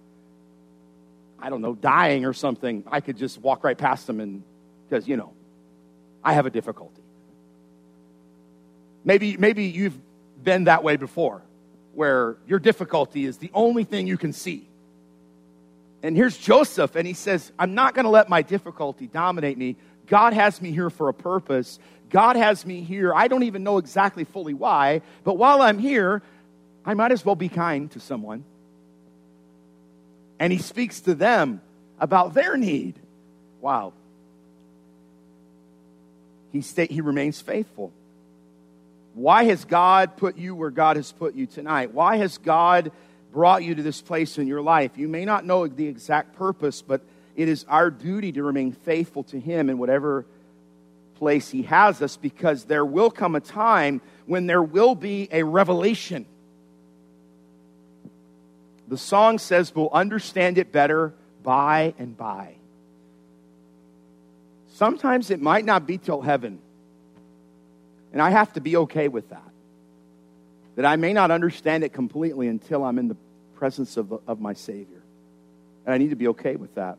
I 1.39 1.51
don't 1.51 1.61
know, 1.61 1.75
dying 1.75 2.25
or 2.25 2.33
something. 2.33 2.85
I 2.91 3.01
could 3.01 3.17
just 3.17 3.39
walk 3.39 3.63
right 3.63 3.79
past 3.79 4.07
them 4.07 4.21
and, 4.21 4.43
because, 4.89 5.07
you 5.07 5.17
know, 5.17 5.33
I 6.25 6.33
have 6.33 6.47
a 6.47 6.51
difficulty. 6.51 7.03
Maybe, 9.05 9.37
maybe 9.37 9.65
you've 9.67 9.97
been 10.43 10.65
that 10.65 10.83
way 10.83 10.97
before, 10.97 11.43
where 11.95 12.37
your 12.47 12.59
difficulty 12.59 13.25
is 13.25 13.39
the 13.39 13.51
only 13.55 13.85
thing 13.85 14.07
you 14.07 14.19
can 14.19 14.33
see. 14.33 14.69
And 16.03 16.17
here's 16.17 16.37
Joseph, 16.37 16.97
and 16.97 17.07
he 17.07 17.15
says, 17.15 17.53
I'm 17.59 17.75
not 17.75 17.95
going 17.95 18.05
to 18.05 18.11
let 18.11 18.29
my 18.29 18.43
difficulty 18.43 19.07
dominate 19.07 19.59
me. 19.59 19.77
God 20.09 20.33
has 20.33 20.61
me 20.61 20.73
here 20.73 20.91
for 20.91 21.09
a 21.09 21.15
purpose. 21.15 21.79
God 22.11 22.37
has 22.37 22.65
me 22.65 22.83
here. 22.83 23.15
I 23.15 23.29
don't 23.29 23.43
even 23.43 23.63
know 23.63 23.79
exactly 23.79 24.25
fully 24.25 24.55
why, 24.55 25.03
but 25.25 25.35
while 25.35 25.63
I'm 25.63 25.79
here, 25.79 26.23
I 26.85 26.95
might 26.95 27.13
as 27.13 27.25
well 27.25 27.37
be 27.37 27.49
kind 27.49 27.91
to 27.93 28.01
someone. 28.01 28.45
And 30.39 30.53
he 30.53 30.59
speaks 30.59 31.01
to 31.03 31.15
them 31.15 31.61
about 32.01 32.35
their 32.35 32.57
need. 32.57 32.95
Wow. 33.61 33.93
He, 36.53 36.63
stay, 36.63 36.87
he 36.87 37.01
remains 37.01 37.41
faithful. 37.41 37.93
Why 39.15 39.45
has 39.45 39.65
God 39.65 40.17
put 40.17 40.39
you 40.39 40.55
where 40.55 40.71
God 40.71 40.97
has 40.97 41.11
put 41.13 41.35
you 41.35 41.47
tonight? 41.47 41.93
Why 41.93 42.17
has 42.17 42.39
God 42.39 42.93
brought 43.33 43.65
you 43.65 43.75
to 43.75 43.83
this 43.83 44.01
place 44.01 44.39
in 44.39 44.47
your 44.47 44.63
life? 44.63 44.93
You 44.97 45.09
may 45.09 45.25
not 45.25 45.45
know 45.45 45.67
the 45.67 45.89
exact 45.89 46.37
purpose, 46.37 46.81
but 46.83 47.03
it 47.39 47.49
is 47.49 47.65
our 47.69 47.89
duty 47.89 48.33
to 48.33 48.43
remain 48.43 48.73
faithful 48.73 49.23
to 49.23 49.39
Him 49.39 49.71
in 49.71 49.79
whatever 49.79 50.27
place 51.15 51.49
He 51.49 51.63
has 51.63 52.03
us 52.03 52.17
because 52.17 52.65
there 52.65 52.85
will 52.85 53.13
come 53.13 53.37
a 53.37 53.41
time 53.41 54.01
when 54.27 54.47
there 54.47 54.63
will 54.63 54.97
be 54.97 55.29
a 55.31 55.45
revelation. 55.45 56.27
The 58.89 58.99
song 58.99 59.39
says 59.39 59.73
we'll 59.73 59.89
understand 59.93 60.59
it 60.59 60.73
better 60.73 61.15
by 61.45 61.95
and 61.97 62.17
by. 62.17 62.57
Sometimes 64.75 65.31
it 65.31 65.41
might 65.41 65.65
not 65.65 65.87
be 65.87 65.97
till 65.97 66.21
heaven. 66.21 66.59
And 68.13 68.21
I 68.21 68.31
have 68.31 68.53
to 68.55 68.61
be 68.61 68.79
okay 68.79 69.07
with 69.07 69.29
that. 69.31 69.43
That 70.75 70.87
I 70.87 70.97
may 70.97 71.13
not 71.13 71.31
understand 71.31 71.85
it 71.85 71.93
completely 71.93 72.49
until 72.49 72.83
I'm 72.83 72.99
in 72.99 73.07
the 73.07 73.17
presence 73.55 73.97
of, 73.97 74.09
the, 74.09 74.19
of 74.27 74.41
my 74.41 74.55
Savior. 74.55 75.03
And 75.87 75.95
I 75.95 75.99
need 75.99 76.11
to 76.11 76.17
be 76.17 76.27
okay 76.29 76.57
with 76.57 76.75
that. 76.75 76.99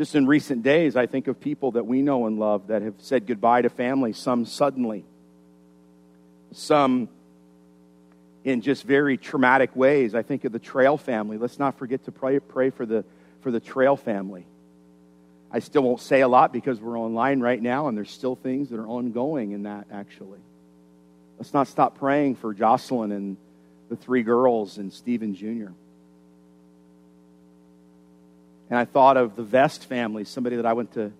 Just 0.00 0.14
in 0.14 0.26
recent 0.26 0.62
days, 0.62 0.96
I 0.96 1.04
think 1.04 1.28
of 1.28 1.38
people 1.38 1.72
that 1.72 1.84
we 1.84 2.00
know 2.00 2.26
and 2.26 2.38
love 2.38 2.68
that 2.68 2.80
have 2.80 2.94
said 3.00 3.26
goodbye 3.26 3.60
to 3.60 3.68
family, 3.68 4.14
some 4.14 4.46
suddenly, 4.46 5.04
some 6.52 7.10
in 8.42 8.62
just 8.62 8.84
very 8.84 9.18
traumatic 9.18 9.76
ways. 9.76 10.14
I 10.14 10.22
think 10.22 10.46
of 10.46 10.52
the 10.52 10.58
Trail 10.58 10.96
family. 10.96 11.36
Let's 11.36 11.58
not 11.58 11.78
forget 11.78 12.02
to 12.06 12.12
pray, 12.12 12.38
pray 12.38 12.70
for, 12.70 12.86
the, 12.86 13.04
for 13.42 13.50
the 13.50 13.60
Trail 13.60 13.94
family. 13.94 14.46
I 15.52 15.58
still 15.58 15.82
won't 15.82 16.00
say 16.00 16.22
a 16.22 16.28
lot 16.28 16.50
because 16.50 16.80
we're 16.80 16.98
online 16.98 17.40
right 17.40 17.60
now 17.60 17.88
and 17.88 17.94
there's 17.94 18.10
still 18.10 18.36
things 18.36 18.70
that 18.70 18.80
are 18.80 18.88
ongoing 18.88 19.52
in 19.52 19.64
that, 19.64 19.86
actually. 19.92 20.40
Let's 21.36 21.52
not 21.52 21.68
stop 21.68 21.98
praying 21.98 22.36
for 22.36 22.54
Jocelyn 22.54 23.12
and 23.12 23.36
the 23.90 23.96
three 23.96 24.22
girls 24.22 24.78
and 24.78 24.94
Stephen 24.94 25.34
Jr. 25.34 25.72
And 28.70 28.78
I 28.78 28.84
thought 28.84 29.16
of 29.16 29.34
the 29.34 29.42
Vest 29.42 29.86
family, 29.86 30.24
somebody 30.24 30.56
that 30.56 30.64
I 30.64 30.72
went 30.74 30.94
to 30.94 31.12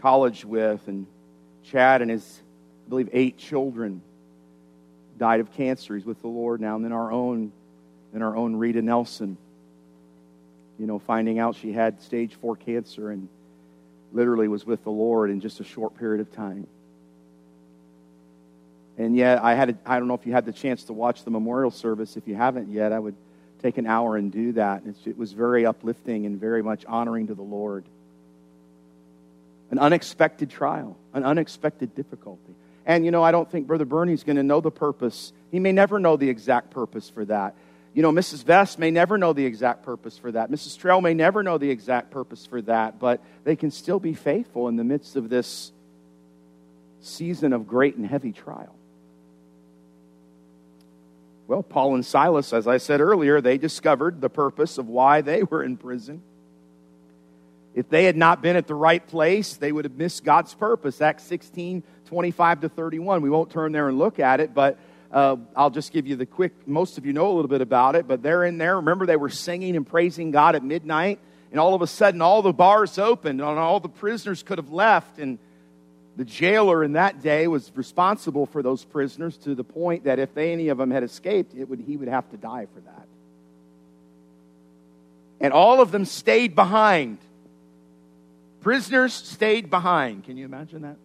college 0.00 0.44
with, 0.44 0.88
and 0.88 1.06
Chad 1.64 2.00
and 2.00 2.10
his, 2.10 2.40
I 2.86 2.88
believe, 2.88 3.10
eight 3.12 3.36
children 3.36 4.00
died 5.18 5.40
of 5.40 5.52
cancer. 5.52 5.94
He's 5.94 6.06
with 6.06 6.20
the 6.22 6.28
Lord 6.28 6.62
now. 6.62 6.76
And 6.76 6.84
then 6.84 6.92
our 6.92 7.12
own, 7.12 7.52
then 8.12 8.22
our 8.22 8.34
own 8.34 8.56
Rita 8.56 8.80
Nelson, 8.80 9.36
you 10.78 10.86
know, 10.86 10.98
finding 10.98 11.38
out 11.38 11.56
she 11.56 11.72
had 11.72 12.00
stage 12.00 12.34
four 12.40 12.56
cancer 12.56 13.10
and 13.10 13.28
literally 14.12 14.48
was 14.48 14.64
with 14.64 14.82
the 14.84 14.90
Lord 14.90 15.30
in 15.30 15.40
just 15.40 15.60
a 15.60 15.64
short 15.64 15.98
period 15.98 16.20
of 16.22 16.32
time. 16.32 16.66
And 18.96 19.14
yet, 19.14 19.44
I 19.44 19.54
had 19.54 19.78
I 19.86 19.98
don't 19.98 20.08
know 20.08 20.14
if 20.14 20.26
you 20.26 20.32
had 20.32 20.46
the 20.46 20.52
chance 20.52 20.84
to 20.84 20.92
watch 20.92 21.22
the 21.22 21.30
memorial 21.30 21.70
service. 21.70 22.16
If 22.16 22.26
you 22.26 22.34
haven't 22.34 22.72
yet, 22.72 22.92
I 22.92 22.98
would 22.98 23.14
take 23.62 23.78
an 23.78 23.86
hour 23.86 24.16
and 24.16 24.30
do 24.32 24.52
that. 24.52 24.82
it 25.04 25.18
was 25.18 25.32
very 25.32 25.66
uplifting 25.66 26.26
and 26.26 26.40
very 26.40 26.62
much 26.62 26.84
honoring 26.86 27.26
to 27.28 27.34
the 27.34 27.42
Lord. 27.42 27.84
An 29.70 29.78
unexpected 29.78 30.50
trial, 30.50 30.96
an 31.12 31.24
unexpected 31.24 31.94
difficulty. 31.94 32.54
And, 32.86 33.04
you 33.04 33.10
know, 33.10 33.22
I 33.22 33.32
don't 33.32 33.50
think 33.50 33.66
Brother 33.66 33.84
Bernie's 33.84 34.24
going 34.24 34.36
to 34.36 34.42
know 34.42 34.60
the 34.60 34.70
purpose. 34.70 35.32
He 35.50 35.60
may 35.60 35.72
never 35.72 35.98
know 35.98 36.16
the 36.16 36.30
exact 36.30 36.70
purpose 36.70 37.10
for 37.10 37.24
that. 37.26 37.54
You 37.92 38.02
know, 38.02 38.12
Mrs. 38.12 38.44
Vest 38.44 38.78
may 38.78 38.90
never 38.90 39.18
know 39.18 39.32
the 39.32 39.44
exact 39.44 39.82
purpose 39.82 40.16
for 40.16 40.32
that. 40.32 40.50
Mrs. 40.50 40.78
Trail 40.78 41.00
may 41.00 41.14
never 41.14 41.42
know 41.42 41.58
the 41.58 41.70
exact 41.70 42.10
purpose 42.10 42.46
for 42.46 42.62
that, 42.62 42.98
but 42.98 43.22
they 43.44 43.56
can 43.56 43.70
still 43.70 43.98
be 43.98 44.14
faithful 44.14 44.68
in 44.68 44.76
the 44.76 44.84
midst 44.84 45.16
of 45.16 45.28
this 45.28 45.72
season 47.00 47.52
of 47.52 47.66
great 47.66 47.96
and 47.96 48.06
heavy 48.06 48.32
trial. 48.32 48.77
Well, 51.48 51.62
Paul 51.62 51.94
and 51.94 52.04
Silas, 52.04 52.52
as 52.52 52.68
I 52.68 52.76
said 52.76 53.00
earlier, 53.00 53.40
they 53.40 53.56
discovered 53.56 54.20
the 54.20 54.28
purpose 54.28 54.76
of 54.76 54.86
why 54.86 55.22
they 55.22 55.42
were 55.42 55.62
in 55.62 55.78
prison. 55.78 56.20
If 57.74 57.88
they 57.88 58.04
had 58.04 58.18
not 58.18 58.42
been 58.42 58.54
at 58.54 58.66
the 58.66 58.74
right 58.74 59.04
place, 59.04 59.54
they 59.54 59.72
would 59.72 59.86
have 59.86 59.94
missed 59.94 60.24
God's 60.24 60.52
purpose. 60.52 61.00
Acts 61.00 61.22
16, 61.22 61.82
25 62.04 62.60
to 62.60 62.68
31. 62.68 63.22
We 63.22 63.30
won't 63.30 63.50
turn 63.50 63.72
there 63.72 63.88
and 63.88 63.98
look 63.98 64.20
at 64.20 64.40
it, 64.40 64.52
but 64.52 64.78
uh, 65.10 65.36
I'll 65.56 65.70
just 65.70 65.90
give 65.90 66.06
you 66.06 66.16
the 66.16 66.26
quick, 66.26 66.68
most 66.68 66.98
of 66.98 67.06
you 67.06 67.14
know 67.14 67.32
a 67.32 67.34
little 67.34 67.48
bit 67.48 67.62
about 67.62 67.96
it, 67.96 68.06
but 68.06 68.22
they're 68.22 68.44
in 68.44 68.58
there. 68.58 68.76
Remember, 68.76 69.06
they 69.06 69.16
were 69.16 69.30
singing 69.30 69.74
and 69.74 69.86
praising 69.86 70.30
God 70.30 70.54
at 70.54 70.62
midnight, 70.62 71.18
and 71.50 71.58
all 71.58 71.72
of 71.72 71.80
a 71.80 71.86
sudden, 71.86 72.20
all 72.20 72.42
the 72.42 72.52
bars 72.52 72.98
opened, 72.98 73.40
and 73.40 73.58
all 73.58 73.80
the 73.80 73.88
prisoners 73.88 74.42
could 74.42 74.58
have 74.58 74.70
left. 74.70 75.18
And 75.18 75.38
the 76.18 76.24
jailer 76.24 76.82
in 76.82 76.94
that 76.94 77.22
day 77.22 77.46
was 77.46 77.70
responsible 77.76 78.44
for 78.44 78.60
those 78.60 78.84
prisoners 78.84 79.36
to 79.36 79.54
the 79.54 79.62
point 79.62 80.02
that 80.04 80.18
if 80.18 80.36
any 80.36 80.66
of 80.66 80.76
them 80.76 80.90
had 80.90 81.04
escaped, 81.04 81.54
it 81.54 81.68
would, 81.68 81.78
he 81.78 81.96
would 81.96 82.08
have 82.08 82.28
to 82.32 82.36
die 82.36 82.66
for 82.74 82.80
that. 82.80 83.06
And 85.40 85.52
all 85.52 85.80
of 85.80 85.92
them 85.92 86.04
stayed 86.04 86.56
behind. 86.56 87.18
Prisoners 88.62 89.14
stayed 89.14 89.70
behind. 89.70 90.24
Can 90.24 90.36
you 90.36 90.44
imagine 90.44 90.82
that? 90.82 90.96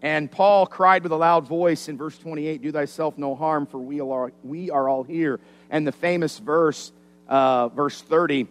And 0.00 0.30
Paul 0.30 0.66
cried 0.66 1.02
with 1.02 1.12
a 1.12 1.16
loud 1.16 1.46
voice 1.46 1.90
in 1.90 1.98
verse 1.98 2.16
28 2.16 2.62
Do 2.62 2.72
thyself 2.72 3.18
no 3.18 3.34
harm, 3.34 3.66
for 3.66 3.76
we 3.76 4.00
are, 4.00 4.32
we 4.42 4.70
are 4.70 4.88
all 4.88 5.02
here. 5.02 5.40
And 5.68 5.86
the 5.86 5.92
famous 5.92 6.38
verse, 6.38 6.90
uh, 7.28 7.68
verse 7.68 8.00
30, 8.00 8.48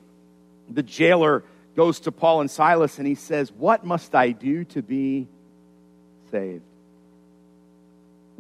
the 0.70 0.84
jailer 0.84 1.44
goes 1.76 2.02
to 2.02 2.12
Paul 2.12 2.42
and 2.42 2.52
Silas 2.52 2.98
and 2.98 3.08
he 3.08 3.16
says, 3.16 3.52
What 3.52 3.86
must 3.86 4.14
I 4.16 4.32
do 4.32 4.64
to 4.66 4.82
be 4.82 5.28
saved? 6.32 6.64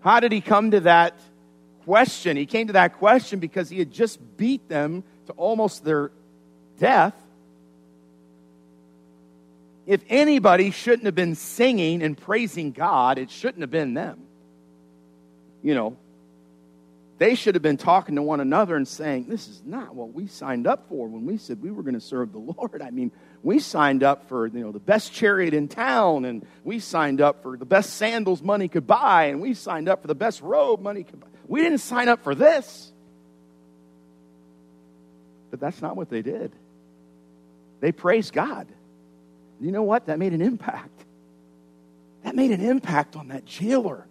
How 0.03 0.19
did 0.19 0.31
he 0.31 0.41
come 0.41 0.71
to 0.71 0.81
that 0.81 1.19
question? 1.85 2.37
He 2.37 2.45
came 2.45 2.67
to 2.67 2.73
that 2.73 2.97
question 2.97 3.39
because 3.39 3.69
he 3.69 3.79
had 3.79 3.91
just 3.91 4.19
beat 4.37 4.67
them 4.67 5.03
to 5.27 5.33
almost 5.33 5.83
their 5.83 6.11
death. 6.77 7.15
If 9.85 10.03
anybody 10.09 10.71
shouldn't 10.71 11.05
have 11.05 11.15
been 11.15 11.35
singing 11.35 12.01
and 12.03 12.17
praising 12.17 12.71
God, 12.71 13.17
it 13.17 13.29
shouldn't 13.29 13.61
have 13.61 13.71
been 13.71 13.93
them. 13.93 14.19
You 15.61 15.75
know, 15.75 15.97
they 17.19 17.35
should 17.35 17.55
have 17.55 17.61
been 17.61 17.77
talking 17.77 18.15
to 18.15 18.21
one 18.21 18.39
another 18.39 18.75
and 18.75 18.87
saying, 18.87 19.27
This 19.27 19.47
is 19.47 19.61
not 19.65 19.95
what 19.95 20.13
we 20.13 20.27
signed 20.27 20.65
up 20.65 20.87
for 20.89 21.07
when 21.07 21.25
we 21.25 21.37
said 21.37 21.61
we 21.61 21.71
were 21.71 21.83
going 21.83 21.93
to 21.93 22.01
serve 22.01 22.31
the 22.31 22.39
Lord. 22.39 22.81
I 22.81 22.89
mean, 22.89 23.11
we 23.43 23.59
signed 23.59 24.03
up 24.03 24.27
for 24.27 24.47
you 24.47 24.61
know 24.61 24.71
the 24.71 24.79
best 24.79 25.13
chariot 25.13 25.53
in 25.53 25.67
town, 25.67 26.25
and 26.25 26.45
we 26.63 26.79
signed 26.79 27.21
up 27.21 27.43
for 27.43 27.55
the 27.55 27.65
best 27.65 27.93
sandals 27.93 28.41
money 28.41 28.67
could 28.67 28.87
buy, 28.87 29.25
and 29.25 29.41
we 29.41 29.53
signed 29.53 29.87
up 29.89 30.01
for 30.01 30.07
the 30.07 30.15
best 30.15 30.41
robe 30.41 30.81
money 30.81 31.03
could 31.03 31.19
buy. 31.19 31.27
We 31.47 31.61
didn't 31.61 31.79
sign 31.79 32.09
up 32.09 32.23
for 32.23 32.33
this. 32.33 32.91
But 35.51 35.59
that's 35.59 35.83
not 35.83 35.95
what 35.95 36.09
they 36.09 36.23
did. 36.23 36.51
They 37.79 37.91
praised 37.91 38.33
God. 38.33 38.67
You 39.61 39.71
know 39.71 39.83
what? 39.83 40.07
That 40.07 40.17
made 40.17 40.33
an 40.33 40.41
impact. 40.41 41.05
That 42.23 42.35
made 42.35 42.51
an 42.51 42.61
impact 42.61 43.15
on 43.15 43.27
that 43.27 43.45
jailer. 43.45 44.07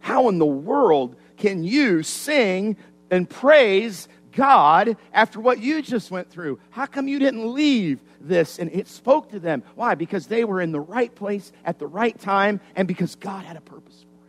How 0.00 0.28
in 0.28 0.38
the 0.38 0.46
world 0.46 1.16
can 1.38 1.64
you 1.64 2.02
sing 2.02 2.76
and 3.10 3.28
praise 3.28 4.08
God 4.32 4.96
after 5.12 5.40
what 5.40 5.60
you 5.60 5.80
just 5.82 6.10
went 6.10 6.30
through? 6.30 6.58
How 6.70 6.86
come 6.86 7.08
you 7.08 7.18
didn't 7.18 7.54
leave 7.54 8.00
this? 8.20 8.58
And 8.58 8.70
it 8.72 8.88
spoke 8.88 9.30
to 9.30 9.40
them. 9.40 9.62
Why? 9.74 9.94
Because 9.94 10.26
they 10.26 10.44
were 10.44 10.60
in 10.60 10.72
the 10.72 10.80
right 10.80 11.14
place 11.14 11.50
at 11.64 11.78
the 11.78 11.86
right 11.86 12.18
time 12.18 12.60
and 12.76 12.86
because 12.86 13.14
God 13.16 13.44
had 13.44 13.56
a 13.56 13.60
purpose 13.60 14.04
for 14.04 14.26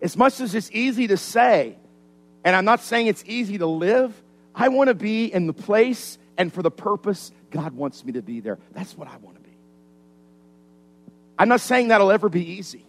it. 0.00 0.04
As 0.04 0.16
much 0.16 0.40
as 0.40 0.54
it's 0.54 0.70
easy 0.72 1.08
to 1.08 1.16
say, 1.16 1.76
and 2.44 2.54
I'm 2.54 2.64
not 2.64 2.80
saying 2.80 3.08
it's 3.08 3.24
easy 3.26 3.58
to 3.58 3.66
live, 3.66 4.14
I 4.54 4.68
want 4.68 4.88
to 4.88 4.94
be 4.94 5.26
in 5.26 5.46
the 5.46 5.52
place 5.52 6.18
and 6.36 6.52
for 6.52 6.62
the 6.62 6.70
purpose 6.70 7.32
God 7.50 7.72
wants 7.72 8.04
me 8.04 8.12
to 8.12 8.22
be 8.22 8.40
there. 8.40 8.58
That's 8.72 8.96
what 8.96 9.08
I 9.08 9.16
want 9.18 9.36
to 9.36 9.42
be. 9.42 9.56
I'm 11.38 11.48
not 11.48 11.60
saying 11.60 11.88
that'll 11.88 12.10
ever 12.10 12.28
be 12.28 12.52
easy. 12.52 12.84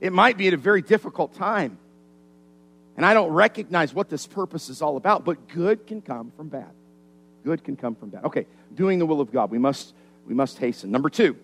It 0.00 0.12
might 0.12 0.38
be 0.38 0.48
at 0.48 0.54
a 0.54 0.56
very 0.56 0.82
difficult 0.82 1.34
time. 1.34 1.78
And 2.96 3.06
I 3.06 3.14
don't 3.14 3.32
recognize 3.32 3.94
what 3.94 4.08
this 4.08 4.26
purpose 4.26 4.68
is 4.68 4.82
all 4.82 4.96
about, 4.96 5.24
but 5.24 5.48
good 5.48 5.86
can 5.86 6.02
come 6.02 6.32
from 6.36 6.48
bad. 6.48 6.70
Good 7.44 7.64
can 7.64 7.76
come 7.76 7.94
from 7.94 8.10
bad. 8.10 8.24
Okay, 8.24 8.46
doing 8.74 8.98
the 8.98 9.06
will 9.06 9.20
of 9.20 9.32
God. 9.32 9.50
We 9.50 9.58
must 9.58 9.94
we 10.26 10.34
must 10.34 10.58
hasten. 10.58 10.90
Number 10.90 11.08
2. 11.08 11.36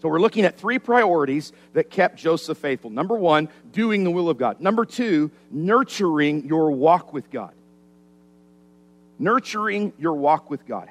So 0.00 0.08
we're 0.08 0.20
looking 0.20 0.44
at 0.44 0.56
three 0.56 0.78
priorities 0.78 1.52
that 1.72 1.90
kept 1.90 2.16
Joseph 2.18 2.58
faithful. 2.58 2.90
Number 2.90 3.16
1, 3.16 3.48
doing 3.72 4.04
the 4.04 4.10
will 4.10 4.30
of 4.30 4.38
God. 4.38 4.60
Number 4.60 4.84
2, 4.84 5.30
nurturing 5.50 6.46
your 6.46 6.70
walk 6.70 7.12
with 7.12 7.30
God. 7.30 7.52
Nurturing 9.18 9.92
your 9.98 10.14
walk 10.14 10.50
with 10.50 10.66
God. 10.66 10.88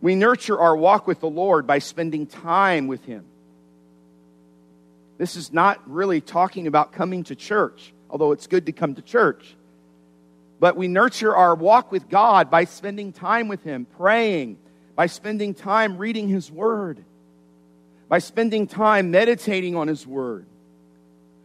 We 0.00 0.14
nurture 0.14 0.58
our 0.58 0.76
walk 0.76 1.08
with 1.08 1.20
the 1.20 1.28
Lord 1.28 1.66
by 1.66 1.80
spending 1.80 2.26
time 2.26 2.86
with 2.86 3.04
him 3.04 3.24
this 5.18 5.36
is 5.36 5.52
not 5.52 5.80
really 5.90 6.20
talking 6.20 6.66
about 6.66 6.92
coming 6.92 7.24
to 7.24 7.34
church, 7.34 7.92
although 8.10 8.32
it's 8.32 8.46
good 8.46 8.66
to 8.66 8.72
come 8.72 8.94
to 8.94 9.02
church. 9.02 9.56
But 10.60 10.76
we 10.76 10.88
nurture 10.88 11.34
our 11.34 11.54
walk 11.54 11.90
with 11.90 12.08
God 12.08 12.50
by 12.50 12.64
spending 12.64 13.12
time 13.12 13.48
with 13.48 13.62
Him, 13.62 13.86
praying, 13.96 14.58
by 14.94 15.06
spending 15.06 15.54
time 15.54 15.98
reading 15.98 16.28
His 16.28 16.50
Word, 16.50 17.04
by 18.08 18.18
spending 18.18 18.66
time 18.66 19.10
meditating 19.10 19.74
on 19.74 19.88
His 19.88 20.06
Word, 20.06 20.46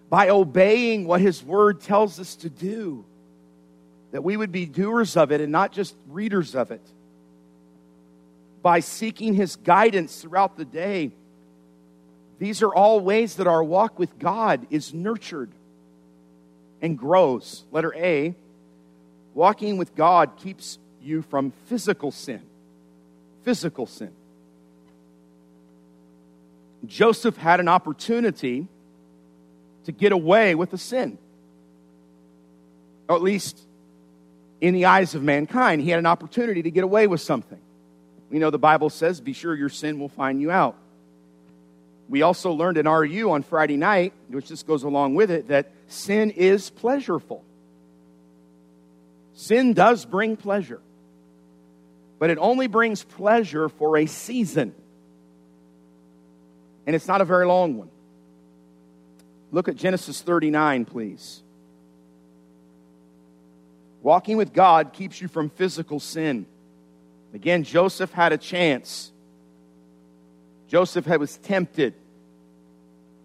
by 0.10 0.29
obeying 0.29 1.05
what 1.05 1.21
His 1.21 1.43
Word 1.43 1.81
tells 1.81 2.19
us 2.19 2.36
to 2.38 2.49
do, 2.49 3.05
that 4.12 4.23
we 4.23 4.36
would 4.36 4.51
be 4.51 4.65
doers 4.65 5.15
of 5.15 5.31
it 5.31 5.39
and 5.39 5.51
not 5.51 5.71
just 5.71 5.95
readers 6.10 6.55
of 6.55 6.71
it, 6.71 6.86
by 8.62 8.81
seeking 8.81 9.34
His 9.34 9.55
guidance 9.55 10.21
throughout 10.21 10.57
the 10.57 10.65
day 10.65 11.12
these 12.41 12.63
are 12.63 12.73
all 12.73 12.99
ways 12.99 13.36
that 13.36 13.45
our 13.45 13.63
walk 13.63 13.99
with 13.99 14.17
God 14.17 14.65
is 14.71 14.95
nurtured 14.95 15.51
and 16.82 16.97
grows. 16.97 17.63
Letter 17.71 17.93
A 17.95 18.34
walking 19.36 19.77
with 19.77 19.93
God 19.95 20.38
keeps 20.38 20.80
you 21.04 21.21
from 21.21 21.51
physical 21.67 22.10
sin. 22.10 22.41
Physical 23.43 23.86
sin. 23.86 24.12
Joseph 26.88 27.38
had 27.38 27.60
an 27.60 27.67
opportunity 27.67 28.67
to 29.84 29.91
get 29.91 30.12
away 30.12 30.56
with 30.56 30.73
a 30.73 30.80
sin. 30.80 31.19
Or 33.08 33.17
at 33.17 33.21
least 33.21 33.62
in 34.62 34.73
the 34.73 34.86
eyes 34.86 35.13
of 35.13 35.21
mankind, 35.21 35.84
he 35.84 35.91
had 35.91 35.99
an 35.99 36.08
opportunity 36.08 36.63
to 36.63 36.71
get 36.71 36.84
away 36.84 37.06
with 37.06 37.21
something. 37.21 37.60
We 38.32 38.39
know 38.39 38.49
the 38.49 38.58
Bible 38.58 38.89
says, 38.89 39.21
Be 39.21 39.34
sure 39.34 39.54
your 39.54 39.69
sin 39.69 39.99
will 39.99 40.10
find 40.10 40.41
you 40.41 40.49
out. 40.49 40.75
We 42.12 42.24
also 42.24 42.52
learned 42.52 42.78
in 42.78 42.89
RU 42.89 43.32
on 43.32 43.41
Friday 43.41 43.78
night, 43.78 44.12
which 44.28 44.50
just 44.50 44.67
goes 44.67 44.84
along 44.84 45.15
with 45.15 45.32
it, 45.32 45.47
that 45.47 45.71
sin 45.88 46.32
is 46.32 46.69
pleasureful. 46.69 47.39
Sin 49.34 49.74
does 49.74 50.04
bring 50.04 50.36
pleasure, 50.36 50.82
but 52.19 52.30
it 52.30 52.38
only 52.38 52.67
brings 52.67 53.02
pleasure 53.02 53.69
for 53.69 53.97
a 53.97 54.08
season. 54.08 54.76
And 56.86 56.97
it's 56.97 57.08
not 57.08 57.21
a 57.21 57.26
very 57.26 57.45
long 57.45 57.78
one. 57.78 57.89
Look 59.54 59.69
at 59.69 59.78
Genesis 59.78 60.21
39, 60.21 60.84
please. 60.84 61.41
Walking 64.02 64.36
with 64.36 64.52
God 64.52 64.91
keeps 64.91 65.21
you 65.21 65.30
from 65.30 65.50
physical 65.50 66.02
sin. 66.02 66.45
Again, 67.34 67.63
Joseph 67.63 68.12
had 68.12 68.34
a 68.34 68.38
chance. 68.38 69.13
Joseph 70.67 71.08
was 71.08 71.38
tempted 71.38 71.93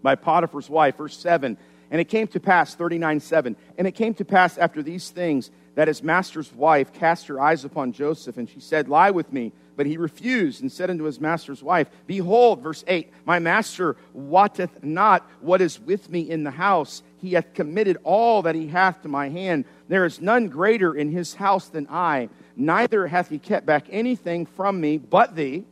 by 0.01 0.15
Potiphar's 0.15 0.69
wife. 0.69 0.97
Verse 0.97 1.17
7 1.17 1.57
And 1.91 2.01
it 2.01 2.05
came 2.05 2.27
to 2.27 2.39
pass, 2.39 2.75
39 2.75 3.19
7, 3.19 3.55
and 3.77 3.87
it 3.87 3.93
came 3.93 4.13
to 4.15 4.25
pass 4.25 4.57
after 4.57 4.81
these 4.81 5.09
things 5.09 5.51
that 5.75 5.87
his 5.87 6.01
master's 6.01 6.51
wife 6.53 6.91
cast 6.91 7.27
her 7.27 7.39
eyes 7.39 7.63
upon 7.63 7.93
Joseph, 7.93 8.37
and 8.37 8.49
she 8.49 8.59
said, 8.59 8.89
Lie 8.89 9.11
with 9.11 9.31
me. 9.31 9.51
But 9.75 9.85
he 9.85 9.97
refused 9.97 10.63
and 10.63 10.71
said 10.71 10.89
unto 10.89 11.03
his 11.03 11.21
master's 11.21 11.61
wife, 11.61 11.87
Behold, 12.07 12.63
verse 12.63 12.83
8, 12.87 13.13
my 13.25 13.37
master 13.37 13.95
wotteth 14.11 14.83
not 14.83 15.29
what 15.39 15.61
is 15.61 15.79
with 15.79 16.09
me 16.09 16.21
in 16.21 16.43
the 16.43 16.49
house. 16.49 17.03
He 17.19 17.33
hath 17.33 17.53
committed 17.53 17.99
all 18.03 18.41
that 18.41 18.55
he 18.55 18.67
hath 18.67 19.03
to 19.03 19.07
my 19.07 19.29
hand. 19.29 19.65
There 19.87 20.03
is 20.03 20.19
none 20.19 20.47
greater 20.47 20.95
in 20.95 21.11
his 21.11 21.35
house 21.35 21.67
than 21.69 21.85
I. 21.91 22.29
Neither 22.55 23.05
hath 23.05 23.29
he 23.29 23.37
kept 23.37 23.67
back 23.67 23.85
anything 23.91 24.47
from 24.47 24.81
me 24.81 24.97
but 24.97 25.35
thee, 25.35 25.63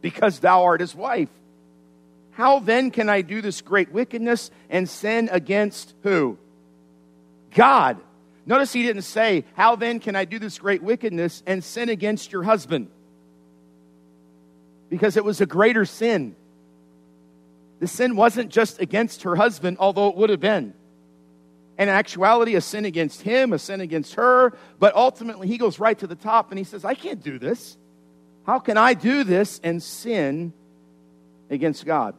because 0.00 0.38
thou 0.38 0.62
art 0.62 0.80
his 0.80 0.94
wife. 0.94 1.28
How 2.38 2.60
then 2.60 2.92
can 2.92 3.08
I 3.08 3.22
do 3.22 3.42
this 3.42 3.62
great 3.62 3.90
wickedness 3.90 4.52
and 4.70 4.88
sin 4.88 5.28
against 5.32 5.92
who? 6.04 6.38
God. 7.52 7.98
Notice 8.46 8.72
he 8.72 8.84
didn't 8.84 9.02
say, 9.02 9.44
How 9.54 9.74
then 9.74 9.98
can 9.98 10.14
I 10.14 10.24
do 10.24 10.38
this 10.38 10.56
great 10.56 10.80
wickedness 10.80 11.42
and 11.46 11.64
sin 11.64 11.88
against 11.88 12.30
your 12.30 12.44
husband? 12.44 12.90
Because 14.88 15.16
it 15.16 15.24
was 15.24 15.40
a 15.40 15.46
greater 15.46 15.84
sin. 15.84 16.36
The 17.80 17.88
sin 17.88 18.14
wasn't 18.14 18.52
just 18.52 18.80
against 18.80 19.24
her 19.24 19.34
husband, 19.34 19.78
although 19.80 20.08
it 20.08 20.16
would 20.16 20.30
have 20.30 20.38
been. 20.38 20.74
in 21.76 21.88
actuality, 21.88 22.54
a 22.54 22.60
sin 22.60 22.84
against 22.84 23.22
him, 23.22 23.52
a 23.52 23.58
sin 23.58 23.80
against 23.80 24.14
her. 24.14 24.56
But 24.78 24.94
ultimately, 24.94 25.48
he 25.48 25.58
goes 25.58 25.80
right 25.80 25.98
to 25.98 26.06
the 26.06 26.14
top 26.14 26.52
and 26.52 26.58
he 26.58 26.64
says, 26.64 26.84
I 26.84 26.94
can't 26.94 27.20
do 27.20 27.40
this. 27.40 27.76
How 28.46 28.60
can 28.60 28.76
I 28.76 28.94
do 28.94 29.24
this 29.24 29.60
and 29.64 29.82
sin 29.82 30.52
against 31.50 31.84
God? 31.84 32.14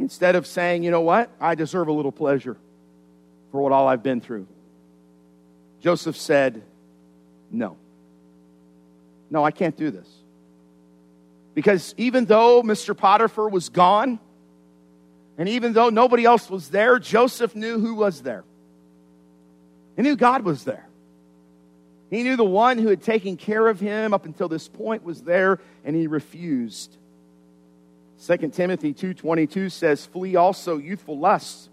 Instead 0.00 0.34
of 0.34 0.46
saying, 0.46 0.82
you 0.82 0.90
know 0.90 1.02
what, 1.02 1.30
I 1.38 1.54
deserve 1.54 1.88
a 1.88 1.92
little 1.92 2.10
pleasure 2.10 2.56
for 3.52 3.60
what 3.60 3.70
all 3.70 3.86
I've 3.86 4.02
been 4.02 4.22
through, 4.22 4.46
Joseph 5.80 6.16
said, 6.16 6.62
no. 7.50 7.76
No, 9.30 9.44
I 9.44 9.50
can't 9.50 9.76
do 9.76 9.90
this. 9.90 10.08
Because 11.54 11.94
even 11.98 12.24
though 12.24 12.62
Mr. 12.62 12.96
Potiphar 12.96 13.48
was 13.50 13.68
gone, 13.68 14.18
and 15.36 15.48
even 15.50 15.74
though 15.74 15.90
nobody 15.90 16.24
else 16.24 16.48
was 16.48 16.68
there, 16.70 16.98
Joseph 16.98 17.54
knew 17.54 17.78
who 17.78 17.94
was 17.94 18.22
there. 18.22 18.44
He 19.96 20.02
knew 20.02 20.16
God 20.16 20.44
was 20.44 20.64
there. 20.64 20.86
He 22.08 22.22
knew 22.22 22.36
the 22.36 22.44
one 22.44 22.78
who 22.78 22.88
had 22.88 23.02
taken 23.02 23.36
care 23.36 23.68
of 23.68 23.78
him 23.78 24.14
up 24.14 24.24
until 24.24 24.48
this 24.48 24.66
point 24.66 25.04
was 25.04 25.22
there, 25.22 25.60
and 25.84 25.94
he 25.94 26.06
refused. 26.06 26.96
2 28.20 28.52
Timothy 28.52 28.92
2:22 28.92 29.70
says, 29.70 30.04
"Flee 30.04 30.36
also 30.36 30.76
youthful 30.76 31.18
lusts, 31.18 31.70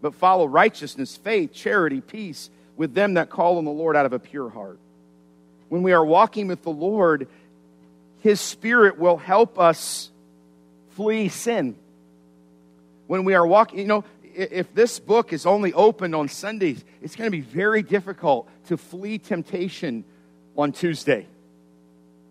but 0.00 0.14
follow 0.14 0.46
righteousness, 0.46 1.16
faith, 1.16 1.52
charity, 1.52 2.00
peace 2.00 2.50
with 2.76 2.94
them 2.94 3.14
that 3.14 3.28
call 3.28 3.58
on 3.58 3.64
the 3.64 3.70
Lord 3.70 3.94
out 3.94 4.06
of 4.06 4.14
a 4.14 4.18
pure 4.18 4.48
heart." 4.48 4.78
When 5.68 5.82
we 5.82 5.92
are 5.92 6.04
walking 6.04 6.48
with 6.48 6.62
the 6.62 6.70
Lord, 6.70 7.28
his 8.20 8.40
spirit 8.40 8.98
will 8.98 9.18
help 9.18 9.58
us 9.58 10.10
flee 10.90 11.28
sin. 11.28 11.76
When 13.06 13.24
we 13.24 13.34
are 13.34 13.46
walking, 13.46 13.80
you 13.80 13.86
know, 13.86 14.04
if 14.34 14.72
this 14.74 14.98
book 14.98 15.34
is 15.34 15.44
only 15.44 15.74
opened 15.74 16.14
on 16.14 16.28
Sundays, 16.28 16.82
it's 17.02 17.14
going 17.14 17.30
to 17.30 17.36
be 17.36 17.42
very 17.42 17.82
difficult 17.82 18.48
to 18.68 18.78
flee 18.78 19.18
temptation 19.18 20.04
on 20.56 20.72
Tuesday 20.72 21.26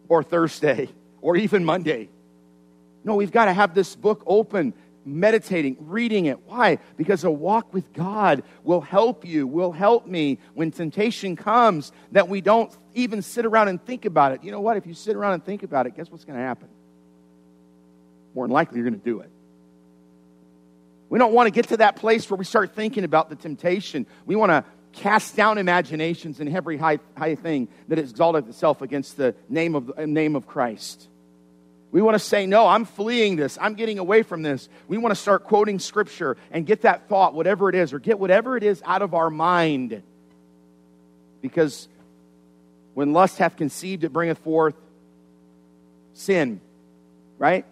or 0.07 0.23
Thursday 0.23 0.89
or 1.21 1.35
even 1.35 1.63
Monday. 1.63 2.09
No, 3.03 3.15
we've 3.15 3.31
got 3.31 3.45
to 3.45 3.53
have 3.53 3.73
this 3.73 3.95
book 3.95 4.23
open, 4.25 4.73
meditating, 5.05 5.77
reading 5.79 6.25
it. 6.25 6.39
Why? 6.45 6.77
Because 6.97 7.23
a 7.23 7.31
walk 7.31 7.73
with 7.73 7.91
God 7.93 8.43
will 8.63 8.81
help 8.81 9.25
you, 9.25 9.47
will 9.47 9.71
help 9.71 10.05
me 10.05 10.37
when 10.53 10.71
temptation 10.71 11.35
comes, 11.35 11.91
that 12.11 12.29
we 12.29 12.41
don't 12.41 12.75
even 12.93 13.21
sit 13.21 13.45
around 13.45 13.69
and 13.69 13.83
think 13.83 14.05
about 14.05 14.33
it. 14.33 14.43
You 14.43 14.51
know 14.51 14.61
what? 14.61 14.77
If 14.77 14.85
you 14.85 14.93
sit 14.93 15.15
around 15.15 15.33
and 15.33 15.45
think 15.45 15.63
about 15.63 15.87
it, 15.87 15.95
guess 15.95 16.11
what's 16.11 16.25
going 16.25 16.37
to 16.37 16.45
happen? 16.45 16.67
More 18.35 18.45
than 18.47 18.53
likely, 18.53 18.77
you're 18.77 18.89
going 18.89 18.99
to 18.99 19.05
do 19.05 19.21
it. 19.21 19.31
We 21.09 21.19
don't 21.19 21.33
want 21.33 21.47
to 21.47 21.51
get 21.51 21.67
to 21.69 21.77
that 21.77 21.97
place 21.97 22.29
where 22.29 22.37
we 22.37 22.45
start 22.45 22.73
thinking 22.73 23.03
about 23.03 23.29
the 23.29 23.35
temptation. 23.35 24.05
We 24.25 24.37
want 24.37 24.51
to 24.51 24.63
cast 24.93 25.35
down 25.35 25.57
imaginations 25.57 26.39
and 26.39 26.55
every 26.55 26.77
high, 26.77 26.99
high 27.17 27.35
thing 27.35 27.67
that 27.87 27.99
exalteth 27.99 28.47
itself 28.47 28.81
against 28.81 29.17
the 29.17 29.35
name 29.49 29.75
of, 29.75 29.91
the 29.95 30.07
name 30.07 30.35
of 30.35 30.47
Christ. 30.47 31.07
We 31.91 32.01
want 32.01 32.15
to 32.15 32.19
say, 32.19 32.45
no, 32.45 32.67
I'm 32.67 32.85
fleeing 32.85 33.35
this. 33.35 33.57
I'm 33.59 33.73
getting 33.73 33.99
away 33.99 34.23
from 34.23 34.43
this. 34.43 34.69
We 34.87 34.97
want 34.97 35.13
to 35.13 35.21
start 35.21 35.43
quoting 35.43 35.77
scripture 35.77 36.37
and 36.49 36.65
get 36.65 36.83
that 36.83 37.09
thought, 37.09 37.33
whatever 37.33 37.67
it 37.67 37.75
is, 37.75 37.91
or 37.91 37.99
get 37.99 38.17
whatever 38.17 38.55
it 38.55 38.63
is 38.63 38.81
out 38.85 39.01
of 39.01 39.13
our 39.13 39.29
mind. 39.29 40.01
Because 41.41 41.89
when 42.93 43.11
lust 43.11 43.39
hath 43.39 43.57
conceived, 43.57 44.05
it 44.05 44.13
bringeth 44.13 44.37
forth 44.39 44.75
sin, 46.13 46.61
right? 47.37 47.65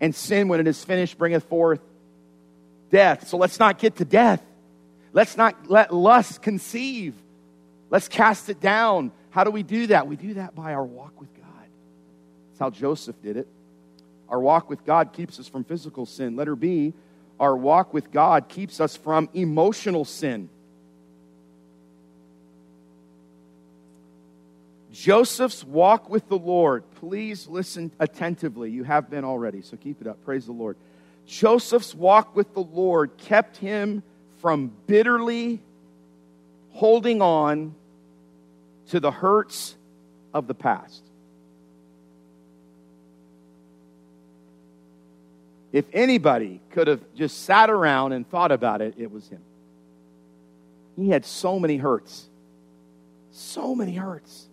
And 0.00 0.12
sin, 0.12 0.48
when 0.48 0.58
it 0.58 0.66
is 0.66 0.84
finished, 0.84 1.16
bringeth 1.16 1.44
forth 1.44 1.80
death. 2.90 3.28
So 3.28 3.36
let's 3.36 3.60
not 3.60 3.78
get 3.78 3.96
to 3.96 4.04
death. 4.04 4.42
Let's 5.12 5.36
not 5.36 5.70
let 5.70 5.94
lust 5.94 6.42
conceive. 6.42 7.14
Let's 7.90 8.08
cast 8.08 8.48
it 8.48 8.60
down. 8.60 9.12
How 9.30 9.44
do 9.44 9.50
we 9.50 9.62
do 9.62 9.86
that? 9.88 10.08
We 10.08 10.16
do 10.16 10.34
that 10.34 10.54
by 10.56 10.74
our 10.74 10.84
walk 10.84 11.20
with 11.20 11.32
that's 12.52 12.60
how 12.60 12.68
Joseph 12.68 13.16
did 13.22 13.38
it. 13.38 13.48
Our 14.28 14.38
walk 14.38 14.68
with 14.68 14.84
God 14.84 15.14
keeps 15.14 15.40
us 15.40 15.48
from 15.48 15.64
physical 15.64 16.04
sin. 16.04 16.36
Letter 16.36 16.54
B, 16.54 16.92
our 17.40 17.56
walk 17.56 17.94
with 17.94 18.12
God 18.12 18.50
keeps 18.50 18.78
us 18.78 18.94
from 18.94 19.30
emotional 19.32 20.04
sin. 20.04 20.50
Joseph's 24.92 25.64
walk 25.64 26.10
with 26.10 26.28
the 26.28 26.36
Lord, 26.36 26.84
please 26.96 27.48
listen 27.48 27.90
attentively. 27.98 28.70
You 28.70 28.84
have 28.84 29.08
been 29.08 29.24
already, 29.24 29.62
so 29.62 29.78
keep 29.78 30.02
it 30.02 30.06
up. 30.06 30.22
Praise 30.26 30.44
the 30.44 30.52
Lord. 30.52 30.76
Joseph's 31.26 31.94
walk 31.94 32.36
with 32.36 32.52
the 32.52 32.60
Lord 32.60 33.16
kept 33.16 33.56
him 33.56 34.02
from 34.40 34.70
bitterly 34.86 35.60
holding 36.72 37.22
on 37.22 37.74
to 38.88 39.00
the 39.00 39.10
hurts 39.10 39.74
of 40.34 40.46
the 40.46 40.54
past. 40.54 41.02
If 45.72 45.86
anybody 45.92 46.60
could 46.70 46.86
have 46.86 47.00
just 47.14 47.44
sat 47.44 47.70
around 47.70 48.12
and 48.12 48.28
thought 48.28 48.52
about 48.52 48.82
it, 48.82 48.94
it 48.98 49.10
was 49.10 49.28
him. 49.28 49.40
He 50.96 51.08
had 51.08 51.24
so 51.24 51.58
many 51.58 51.78
hurts. 51.78 52.28
So 53.30 53.74
many 53.74 53.94
hurts. 53.94 54.46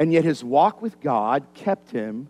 And 0.00 0.12
yet 0.12 0.24
his 0.24 0.42
walk 0.42 0.82
with 0.82 1.00
God 1.00 1.46
kept 1.54 1.90
him 1.90 2.28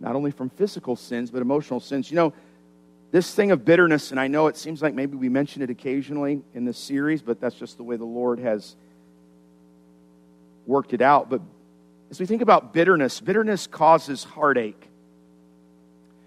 not 0.00 0.16
only 0.16 0.30
from 0.30 0.50
physical 0.50 0.96
sins, 0.96 1.30
but 1.30 1.40
emotional 1.42 1.80
sins. 1.80 2.10
You 2.10 2.16
know, 2.16 2.32
this 3.10 3.34
thing 3.34 3.52
of 3.52 3.64
bitterness, 3.64 4.10
and 4.10 4.20
I 4.20 4.28
know 4.28 4.48
it 4.48 4.56
seems 4.56 4.82
like 4.82 4.94
maybe 4.94 5.16
we 5.16 5.28
mention 5.28 5.62
it 5.62 5.70
occasionally 5.70 6.42
in 6.52 6.64
this 6.64 6.78
series, 6.78 7.22
but 7.22 7.40
that's 7.40 7.54
just 7.54 7.76
the 7.76 7.84
way 7.84 7.96
the 7.96 8.04
Lord 8.04 8.38
has 8.40 8.76
worked 10.66 10.92
it 10.92 11.00
out. 11.00 11.30
But 11.30 11.40
as 12.10 12.20
we 12.20 12.26
think 12.26 12.42
about 12.42 12.72
bitterness, 12.72 13.20
bitterness 13.20 13.66
causes 13.66 14.24
heartache. 14.24 14.90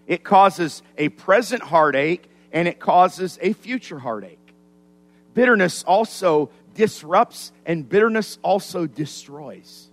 It 0.08 0.24
causes 0.24 0.82
a 0.98 1.10
present 1.10 1.62
heartache 1.62 2.30
and 2.52 2.68
it 2.68 2.80
causes 2.80 3.38
a 3.42 3.54
future 3.54 4.00
heartache. 4.00 4.40
Bitterness 5.34 5.84
also 5.84 6.50
disrupts 6.74 7.52
and 7.66 7.88
bitterness 7.88 8.40
also 8.42 8.88
destroys. 8.88 9.90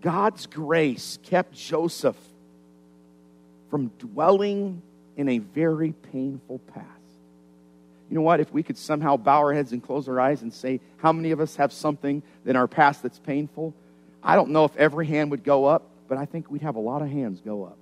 God's 0.00 0.46
grace 0.46 1.18
kept 1.24 1.54
Joseph 1.54 2.16
from 3.70 3.88
dwelling 3.98 4.80
in 5.16 5.28
a 5.28 5.38
very 5.38 5.92
painful 6.12 6.60
past. 6.72 6.86
You 8.08 8.14
know 8.14 8.22
what? 8.22 8.40
If 8.40 8.52
we 8.52 8.62
could 8.62 8.78
somehow 8.78 9.16
bow 9.16 9.40
our 9.40 9.52
heads 9.52 9.72
and 9.72 9.82
close 9.82 10.08
our 10.08 10.18
eyes 10.18 10.40
and 10.42 10.54
say, 10.54 10.80
How 10.98 11.12
many 11.12 11.32
of 11.32 11.40
us 11.40 11.56
have 11.56 11.72
something 11.72 12.22
in 12.46 12.56
our 12.56 12.68
past 12.68 13.02
that's 13.02 13.18
painful? 13.18 13.74
I 14.22 14.36
don't 14.36 14.50
know 14.50 14.64
if 14.64 14.74
every 14.76 15.06
hand 15.06 15.30
would 15.30 15.44
go 15.44 15.66
up, 15.66 15.90
but 16.08 16.18
I 16.18 16.24
think 16.24 16.50
we'd 16.50 16.62
have 16.62 16.76
a 16.76 16.80
lot 16.80 17.02
of 17.02 17.08
hands 17.08 17.40
go 17.40 17.64
up. 17.64 17.78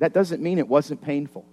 That 0.00 0.12
doesn't 0.12 0.42
mean 0.42 0.58
it 0.58 0.68
wasn't 0.68 1.02
painful. 1.02 1.44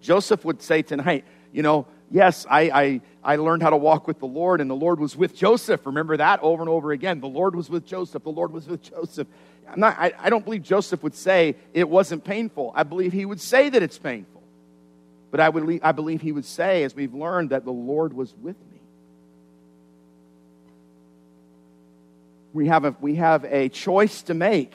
Joseph 0.00 0.44
would 0.44 0.62
say 0.62 0.82
tonight, 0.82 1.24
you 1.52 1.62
know, 1.62 1.86
yes, 2.10 2.46
I, 2.48 2.60
I, 2.70 3.00
I 3.24 3.36
learned 3.36 3.62
how 3.62 3.70
to 3.70 3.76
walk 3.76 4.06
with 4.06 4.18
the 4.18 4.26
Lord, 4.26 4.60
and 4.60 4.70
the 4.70 4.76
Lord 4.76 5.00
was 5.00 5.16
with 5.16 5.34
Joseph. 5.34 5.84
Remember 5.86 6.16
that 6.18 6.40
over 6.42 6.62
and 6.62 6.68
over 6.68 6.92
again. 6.92 7.20
The 7.20 7.28
Lord 7.28 7.56
was 7.56 7.68
with 7.70 7.86
Joseph. 7.86 8.22
The 8.22 8.30
Lord 8.30 8.52
was 8.52 8.68
with 8.68 8.82
Joseph. 8.82 9.26
I'm 9.68 9.80
not, 9.80 9.96
I, 9.98 10.12
I 10.18 10.30
don't 10.30 10.44
believe 10.44 10.62
Joseph 10.62 11.02
would 11.02 11.14
say 11.14 11.56
it 11.72 11.88
wasn't 11.88 12.24
painful. 12.24 12.72
I 12.74 12.84
believe 12.84 13.12
he 13.12 13.24
would 13.24 13.40
say 13.40 13.68
that 13.68 13.82
it's 13.82 13.98
painful. 13.98 14.42
But 15.30 15.40
I, 15.40 15.48
would, 15.48 15.80
I 15.82 15.92
believe 15.92 16.20
he 16.20 16.32
would 16.32 16.44
say, 16.44 16.84
as 16.84 16.94
we've 16.94 17.14
learned, 17.14 17.50
that 17.50 17.64
the 17.64 17.72
Lord 17.72 18.12
was 18.12 18.32
with. 18.40 18.56
We 22.56 22.68
have 22.68 22.86
a, 22.86 22.96
we 23.00 23.16
have 23.16 23.44
a 23.44 23.68
choice 23.68 24.22
to 24.22 24.34
make. 24.34 24.74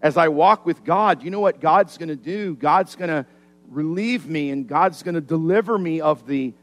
As 0.00 0.16
I 0.16 0.28
walk 0.28 0.64
with 0.64 0.82
God, 0.82 1.22
you 1.22 1.30
know 1.30 1.40
what 1.40 1.60
God's 1.60 1.98
going 1.98 2.08
to 2.08 2.16
do? 2.16 2.56
God's 2.56 2.96
going 2.96 3.10
to 3.10 3.26
relieve 3.68 4.26
me 4.26 4.50
and 4.50 4.66
God's 4.66 5.02
going 5.02 5.14
to 5.14 5.20
deliver 5.20 5.78
me 5.78 6.00
of 6.00 6.26
the 6.26 6.54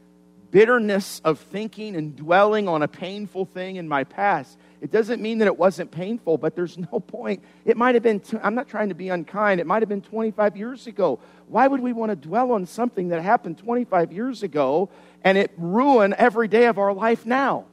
bitterness 0.50 1.20
of 1.24 1.38
thinking 1.38 1.94
and 1.96 2.16
dwelling 2.16 2.68
on 2.68 2.82
a 2.82 2.88
painful 2.88 3.44
thing 3.46 3.76
in 3.76 3.88
my 3.88 4.04
past. 4.04 4.58
It 4.80 4.90
doesn't 4.90 5.22
mean 5.22 5.38
that 5.38 5.46
it 5.46 5.56
wasn't 5.56 5.92
painful, 5.92 6.38
but 6.38 6.56
there's 6.56 6.76
no 6.76 6.98
point. 6.98 7.44
It 7.64 7.76
might 7.76 7.94
have 7.94 8.02
been, 8.02 8.20
I'm 8.42 8.56
not 8.56 8.68
trying 8.68 8.88
to 8.88 8.94
be 8.94 9.08
unkind, 9.08 9.60
it 9.60 9.66
might 9.66 9.82
have 9.82 9.88
been 9.88 10.02
25 10.02 10.56
years 10.56 10.88
ago. 10.88 11.20
Why 11.46 11.68
would 11.68 11.80
we 11.80 11.92
want 11.92 12.10
to 12.10 12.16
dwell 12.16 12.52
on 12.52 12.66
something 12.66 13.08
that 13.10 13.22
happened 13.22 13.58
25 13.58 14.12
years 14.12 14.42
ago 14.42 14.90
and 15.22 15.38
it 15.38 15.52
ruin 15.56 16.12
every 16.18 16.48
day 16.48 16.66
of 16.66 16.78
our 16.78 16.92
life 16.92 17.24
now? 17.24 17.66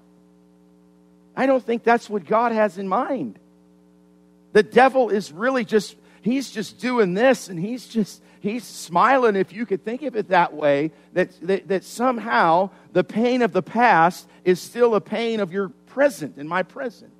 I 1.39 1.45
don't 1.45 1.63
think 1.63 1.85
that's 1.85 2.09
what 2.09 2.25
God 2.25 2.51
has 2.51 2.77
in 2.77 2.89
mind. 2.89 3.39
The 4.51 4.61
devil 4.61 5.09
is 5.09 5.31
really 5.31 5.63
just, 5.63 5.95
he's 6.21 6.51
just 6.51 6.79
doing 6.79 7.13
this 7.13 7.47
and 7.47 7.57
he's 7.57 7.87
just, 7.87 8.21
he's 8.41 8.65
smiling, 8.65 9.37
if 9.37 9.53
you 9.53 9.65
could 9.65 9.85
think 9.85 10.01
of 10.01 10.17
it 10.17 10.27
that 10.27 10.53
way, 10.53 10.91
that, 11.13 11.31
that, 11.47 11.69
that 11.69 11.85
somehow 11.85 12.71
the 12.91 13.05
pain 13.05 13.41
of 13.41 13.53
the 13.53 13.61
past 13.61 14.27
is 14.43 14.59
still 14.59 14.95
a 14.95 14.99
pain 14.99 15.39
of 15.39 15.53
your 15.53 15.69
present 15.87 16.35
and 16.35 16.49
my 16.49 16.61
present. 16.61 17.13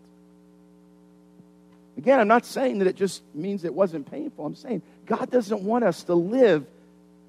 Again, 1.97 2.19
I'm 2.19 2.27
not 2.27 2.45
saying 2.45 2.79
that 2.79 2.89
it 2.89 2.97
just 2.97 3.23
means 3.33 3.63
it 3.63 3.73
wasn't 3.73 4.11
painful. 4.11 4.45
I'm 4.45 4.55
saying 4.55 4.81
God 5.05 5.31
doesn't 5.31 5.61
want 5.61 5.85
us 5.85 6.03
to 6.03 6.13
live 6.13 6.65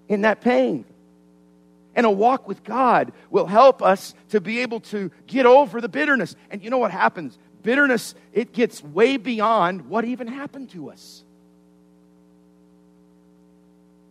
in 0.08 0.22
that 0.22 0.40
pain. 0.40 0.84
And 1.94 2.06
a 2.06 2.10
walk 2.10 2.46
with 2.46 2.62
God 2.62 3.12
will 3.30 3.46
help 3.46 3.82
us 3.82 4.14
to 4.30 4.40
be 4.40 4.60
able 4.60 4.80
to 4.80 5.10
get 5.26 5.46
over 5.46 5.80
the 5.80 5.88
bitterness. 5.88 6.36
And 6.50 6.62
you 6.62 6.70
know 6.70 6.78
what 6.78 6.92
happens? 6.92 7.38
Bitterness, 7.62 8.14
it 8.32 8.52
gets 8.52 8.82
way 8.82 9.16
beyond 9.16 9.88
what 9.88 10.04
even 10.04 10.28
happened 10.28 10.70
to 10.70 10.90
us. 10.90 11.24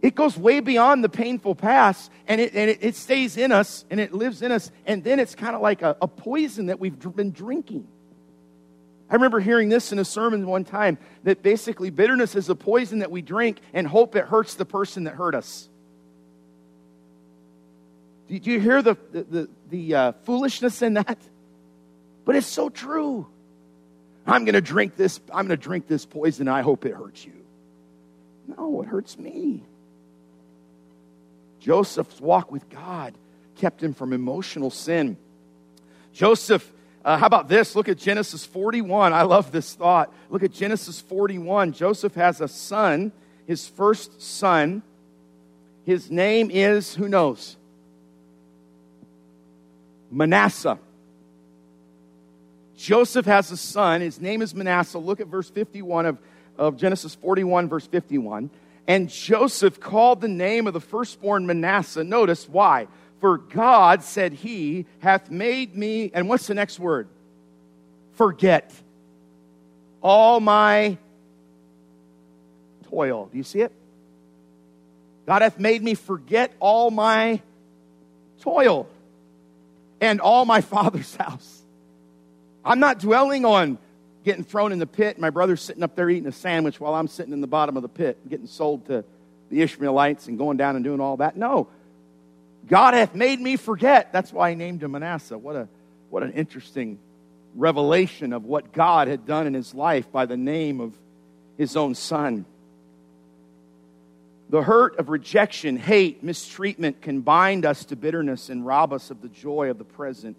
It 0.02 0.16
goes 0.16 0.38
way 0.38 0.62
beyond 0.62 1.04
the 1.04 1.10
painful 1.10 1.56
past 1.56 2.10
and 2.28 2.40
it, 2.40 2.54
and 2.56 2.70
it, 2.70 2.80
it 2.82 2.96
stays 2.96 3.36
in 3.36 3.52
us 3.52 3.86
and 3.90 4.00
it 4.00 4.14
lives 4.14 4.42
in 4.42 4.52
us. 4.52 4.72
And 4.86 5.04
then 5.04 5.20
it's 5.20 5.36
kind 5.36 5.56
of 5.56 5.62
like 5.62 5.82
a, 5.82 5.98
a 6.02 6.08
poison 6.08 6.68
that 6.68 6.80
we've 6.80 6.98
been 7.16 7.32
drinking. 7.32 7.88
I 9.10 9.16
remember 9.16 9.40
hearing 9.40 9.70
this 9.70 9.92
in 9.92 10.00
a 10.00 10.06
sermon 10.06 10.46
one 10.46 10.64
time 10.64 11.00
that 11.24 11.42
basically 11.42 11.90
bitterness 11.90 12.36
is 12.36 12.48
a 12.48 12.56
poison 12.56 13.00
that 13.00 13.12
we 13.12 13.22
drink 13.22 13.60
and 13.74 13.88
hope 13.88 14.16
it 14.16 14.26
hurts 14.26 14.54
the 14.54 14.66
person 14.66 15.06
that 15.06 15.16
hurt 15.16 15.36
us. 15.36 15.68
Do 18.30 18.52
you 18.52 18.60
hear 18.60 18.82
the, 18.82 18.96
the, 19.12 19.24
the, 19.24 19.50
the 19.70 19.96
uh, 19.96 20.12
foolishness 20.24 20.82
in 20.82 20.94
that? 20.94 21.18
But 22.26 22.36
it's 22.36 22.48
so 22.48 22.70
true. 22.70 23.26
I'm 24.28 24.46
going 24.46 24.54
to 24.54 24.62
drink 24.62 24.96
this. 24.96 25.20
I'm 25.34 25.48
going 25.48 25.58
to 25.60 25.64
drink 25.64 25.88
this 25.88 26.06
poison. 26.06 26.48
I 26.48 26.62
hope 26.62 26.86
it 26.86 26.94
hurts 26.94 27.26
you. 27.26 27.34
No, 28.48 28.84
it 28.84 28.88
hurts 28.88 29.18
me. 29.18 29.64
Joseph's 31.60 32.22
walk 32.22 32.52
with 32.52 32.70
God 32.70 33.16
kept 33.58 33.82
him 33.84 33.94
from 33.94 34.14
emotional 34.14 34.70
sin. 34.70 35.18
Joseph, 36.14 36.72
uh, 37.04 37.18
how 37.18 37.26
about 37.26 37.48
this? 37.48 37.76
Look 37.76 37.90
at 37.90 37.98
Genesis 37.98 38.46
41. 38.46 39.12
I 39.12 39.24
love 39.24 39.52
this 39.52 39.74
thought. 39.74 40.14
Look 40.30 40.44
at 40.44 40.52
Genesis 40.52 41.02
41. 41.02 41.74
Joseph 41.74 42.16
has 42.16 42.42
a 42.42 42.48
son, 42.48 43.12
his 43.48 43.68
first 43.68 44.22
son. 44.22 44.84
His 45.86 46.10
name 46.12 46.52
is, 46.52 46.96
who 46.96 47.10
knows? 47.10 47.58
Manasseh. 50.12 50.80
Joseph 52.76 53.26
has 53.26 53.52
a 53.52 53.58
son. 53.58 54.02
His 54.02 54.22
name 54.22 54.42
is 54.42 54.56
Manasseh. 54.56 55.00
Look 55.00 55.20
at 55.20 55.28
verse 55.28 55.50
51 55.50 56.06
of, 56.06 56.18
of 56.58 56.78
Genesis 56.78 57.14
41, 57.16 57.68
verse 57.68 57.86
51. 57.86 58.50
And 58.88 59.10
Joseph 59.10 59.80
called 59.80 60.22
the 60.22 60.30
name 60.30 60.66
of 60.66 60.74
the 60.74 60.80
firstborn 60.80 61.46
Manasseh. 61.46 62.04
Notice 62.04 62.48
why. 62.48 62.88
For 63.20 63.38
God, 63.38 64.02
said 64.04 64.32
he, 64.32 64.86
hath 65.00 65.30
made 65.30 65.76
me, 65.76 66.10
and 66.14 66.30
what's 66.30 66.48
the 66.48 66.54
next 66.54 66.80
word? 66.80 67.10
Forget 68.14 68.74
all 70.02 70.40
my 70.40 70.98
toil. 72.90 73.30
Do 73.32 73.38
you 73.38 73.44
see 73.44 73.60
it? 73.60 73.74
God 75.26 75.42
hath 75.42 75.60
made 75.60 75.84
me 75.84 75.94
forget 75.94 76.52
all 76.60 76.90
my 76.92 77.42
toil 78.42 78.88
and 80.02 80.22
all 80.22 80.46
my 80.46 80.62
father's 80.76 81.16
house. 81.16 81.62
I'm 82.64 82.80
not 82.80 83.00
dwelling 83.00 83.46
on 83.46 83.78
getting 84.24 84.44
thrown 84.44 84.72
in 84.72 84.80
the 84.80 84.88
pit, 84.88 85.18
my 85.18 85.30
brother's 85.30 85.62
sitting 85.62 85.84
up 85.84 85.96
there 85.96 86.10
eating 86.10 86.28
a 86.28 86.32
sandwich 86.32 86.80
while 86.80 86.94
I'm 86.94 87.08
sitting 87.08 87.34
in 87.34 87.42
the 87.42 87.48
bottom 87.48 87.78
of 87.78 87.84
the 87.84 87.90
pit, 87.90 88.18
getting 88.30 88.48
sold 88.48 88.86
to 88.88 89.04
the 89.50 89.62
Ishmaelites 89.62 90.28
and 90.28 90.38
going 90.38 90.58
down 90.58 90.76
and 90.76 90.84
doing 90.84 91.00
all 91.00 91.18
that. 91.18 91.36
No. 91.38 91.68
God 92.68 92.94
hath 92.94 93.16
made 93.16 93.40
me 93.40 93.56
forget. 93.56 94.12
That's 94.14 94.32
why 94.32 94.52
he 94.52 94.56
named 94.56 94.84
him 94.84 94.92
Manasseh. 94.92 95.38
What, 95.38 95.56
a, 95.56 95.68
what 96.10 96.22
an 96.24 96.34
interesting 96.34 97.00
revelation 97.56 98.34
of 98.34 98.46
what 98.46 98.72
God 98.74 99.08
had 99.08 99.26
done 99.26 99.48
in 99.48 99.54
his 99.54 99.74
life 99.74 100.12
by 100.12 100.26
the 100.26 100.38
name 100.38 100.82
of 100.82 100.94
his 101.58 101.76
own 101.76 101.96
son. 101.96 102.46
The 104.50 104.64
hurt 104.64 104.98
of 104.98 105.10
rejection, 105.10 105.78
hate, 105.78 106.24
mistreatment 106.24 107.02
can 107.02 107.22
bind 107.22 107.66
us 107.66 107.86
to 107.86 107.96
bitterness 107.96 108.50
and 108.50 108.66
rob 108.66 108.94
us 108.94 109.12
of 109.12 109.22
the 109.22 109.30
joy 109.30 109.70
of 109.70 109.78
the 109.78 109.84
present. 109.84 110.38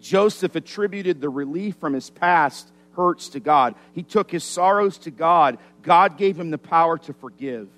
Joseph 0.00 0.56
attributed 0.56 1.20
the 1.20 1.28
relief 1.28 1.76
from 1.76 1.92
his 1.92 2.10
past 2.10 2.70
hurts 2.96 3.30
to 3.30 3.40
God. 3.40 3.76
He 3.92 4.02
took 4.02 4.30
his 4.30 4.42
sorrows 4.42 4.98
to 4.98 5.10
God. 5.10 5.58
God 5.82 6.18
gave 6.18 6.38
him 6.38 6.50
the 6.50 6.58
power 6.58 6.98
to 6.98 7.12
forgive. 7.12 7.68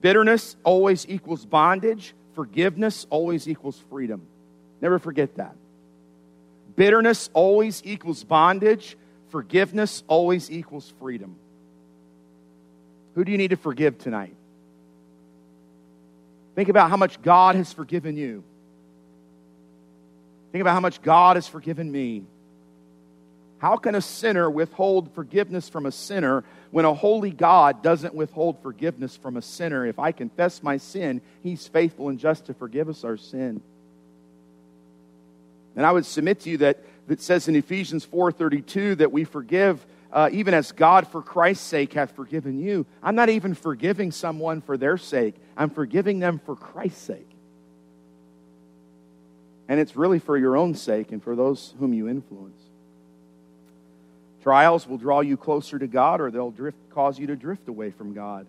Bitterness 0.00 0.56
always 0.64 1.06
equals 1.08 1.44
bondage, 1.44 2.14
forgiveness 2.34 3.06
always 3.10 3.46
equals 3.46 3.78
freedom. 3.90 4.22
Never 4.80 4.98
forget 4.98 5.36
that. 5.36 5.54
Bitterness 6.74 7.28
always 7.34 7.82
equals 7.84 8.24
bondage, 8.24 8.96
forgiveness 9.28 10.02
always 10.08 10.50
equals 10.50 10.92
freedom. 10.98 11.36
Who 13.14 13.24
do 13.24 13.32
you 13.32 13.38
need 13.38 13.50
to 13.50 13.56
forgive 13.56 13.98
tonight? 13.98 14.34
Think 16.54 16.68
about 16.68 16.90
how 16.90 16.96
much 16.96 17.20
God 17.22 17.56
has 17.56 17.72
forgiven 17.72 18.16
you. 18.16 18.44
Think 20.52 20.60
about 20.60 20.74
how 20.74 20.80
much 20.80 21.00
God 21.02 21.36
has 21.36 21.48
forgiven 21.48 21.90
me. 21.90 22.24
How 23.58 23.76
can 23.76 23.94
a 23.94 24.00
sinner 24.00 24.50
withhold 24.50 25.14
forgiveness 25.14 25.68
from 25.68 25.86
a 25.86 25.92
sinner 25.92 26.44
when 26.72 26.84
a 26.84 26.92
holy 26.92 27.30
God 27.30 27.82
doesn't 27.82 28.14
withhold 28.14 28.60
forgiveness 28.60 29.16
from 29.16 29.36
a 29.36 29.42
sinner? 29.42 29.86
If 29.86 29.98
I 29.98 30.12
confess 30.12 30.62
my 30.62 30.78
sin, 30.78 31.20
He's 31.42 31.66
faithful 31.68 32.08
and 32.08 32.18
just 32.18 32.46
to 32.46 32.54
forgive 32.54 32.88
us 32.88 33.04
our 33.04 33.16
sin. 33.16 33.62
And 35.76 35.86
I 35.86 35.92
would 35.92 36.04
submit 36.04 36.40
to 36.40 36.50
you 36.50 36.58
that 36.58 36.78
that 37.08 37.20
says 37.20 37.48
in 37.48 37.56
Ephesians 37.56 38.04
4:32 38.06 38.96
that 38.96 39.12
we 39.12 39.24
forgive 39.24 39.84
uh, 40.12 40.28
even 40.30 40.52
as 40.52 40.72
God 40.72 41.08
for 41.08 41.22
Christ's 41.22 41.66
sake 41.66 41.94
hath 41.94 42.14
forgiven 42.14 42.58
you. 42.58 42.84
I'm 43.02 43.14
not 43.14 43.30
even 43.30 43.54
forgiving 43.54 44.12
someone 44.12 44.60
for 44.60 44.76
their 44.76 44.98
sake. 44.98 45.34
I'm 45.56 45.70
forgiving 45.70 46.18
them 46.18 46.40
for 46.44 46.54
Christ's 46.54 47.00
sake. 47.00 47.28
And 49.68 49.80
it's 49.80 49.96
really 49.96 50.18
for 50.18 50.36
your 50.36 50.56
own 50.56 50.74
sake 50.74 51.12
and 51.12 51.22
for 51.22 51.34
those 51.34 51.74
whom 51.78 51.94
you 51.94 52.08
influence. 52.08 52.60
Trials 54.42 54.86
will 54.86 54.98
draw 54.98 55.20
you 55.20 55.36
closer 55.36 55.78
to 55.78 55.86
God 55.86 56.20
or 56.20 56.30
they'll 56.30 56.50
drift, 56.50 56.76
cause 56.90 57.18
you 57.18 57.28
to 57.28 57.36
drift 57.36 57.68
away 57.68 57.90
from 57.90 58.12
God. 58.12 58.46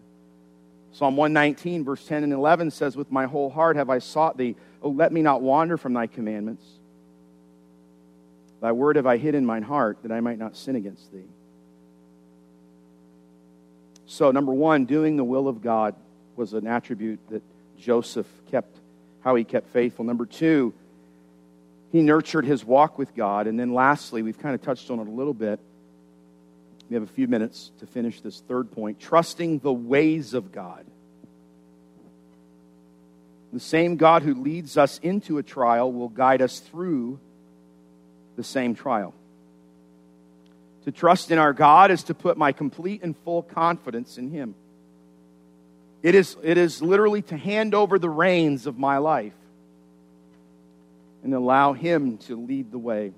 Psalm 0.91 1.15
119, 1.15 1.86
verse 1.86 2.06
10 2.06 2.23
and 2.23 2.34
11 2.34 2.71
says, 2.71 2.97
With 2.97 3.12
my 3.12 3.26
whole 3.26 3.49
heart 3.49 3.78
have 3.78 3.89
I 3.89 3.99
sought 3.99 4.38
thee. 4.38 4.56
Oh, 4.82 4.89
let 4.89 5.13
me 5.13 5.21
not 5.21 5.41
wander 5.41 5.78
from 5.78 5.93
thy 5.93 6.08
commandments. 6.08 6.65
Thy 8.60 8.71
word 8.71 8.97
have 8.97 9.06
I 9.06 9.17
hid 9.17 9.34
in 9.34 9.45
mine 9.45 9.63
heart, 9.63 9.99
that 10.04 10.12
I 10.12 10.19
might 10.19 10.39
not 10.39 10.58
sin 10.58 10.76
against 10.76 11.12
thee. 11.12 11.26
So, 14.13 14.30
number 14.30 14.54
one, 14.54 14.86
doing 14.86 15.17
the 15.17 15.23
will 15.23 15.47
of 15.47 15.63
God 15.63 15.95
was 16.36 16.54
an 16.54 16.67
attribute 16.67 17.19
that 17.32 17.41
Joseph 17.80 18.28
kept, 18.52 18.78
how 19.23 19.34
he 19.34 19.43
kept 19.43 19.69
faithful. 19.69 20.06
Number 20.06 20.28
two, 20.28 20.71
he 21.91 22.04
nurtured 22.04 22.45
his 22.45 22.63
walk 22.63 22.99
with 22.99 23.15
God. 23.15 23.47
And 23.47 23.60
then 23.60 23.73
lastly, 23.73 24.21
we've 24.21 24.38
kind 24.38 24.54
of 24.54 24.62
touched 24.62 24.91
on 24.91 24.99
it 24.99 25.08
a 25.08 25.12
little 25.12 25.34
bit. 25.34 25.60
We 26.91 26.93
have 26.93 27.02
a 27.02 27.08
few 27.08 27.28
minutes 27.28 27.71
to 27.80 27.88
finish 27.88 28.21
this 28.21 28.39
third 28.41 28.71
point 28.71 28.99
trusting 28.99 29.60
the 29.60 29.73
ways 29.73 30.36
of 30.36 30.52
God. 30.52 30.86
The 33.52 33.60
same 33.60 33.95
God 33.95 34.21
who 34.21 34.36
leads 34.36 34.78
us 34.78 34.99
into 34.99 35.39
a 35.39 35.43
trial 35.43 35.91
will 35.91 36.10
guide 36.10 36.43
us 36.43 36.60
through 36.60 37.19
the 38.36 38.43
same 38.43 38.76
trial. 38.76 39.15
To 40.86 40.91
trust 40.91 41.32
in 41.32 41.38
our 41.39 41.54
God 41.54 41.91
is 41.91 42.04
to 42.04 42.13
put 42.13 42.38
my 42.38 42.52
complete 42.52 43.04
and 43.04 43.15
full 43.24 43.41
confidence 43.41 44.17
in 44.17 44.30
Him. 44.30 44.56
It 46.02 46.15
is, 46.15 46.36
it 46.43 46.58
is 46.58 46.82
literally 46.82 47.22
to 47.24 47.38
hand 47.38 47.74
over 47.74 47.98
the 47.98 48.10
reins 48.10 48.67
of 48.67 48.78
my 48.78 48.98
life 48.98 49.34
and 51.24 51.34
allow 51.34 51.72
Him 51.72 52.17
to 52.19 52.36
lead 52.36 52.72
the 52.72 52.78
way. 52.78 53.13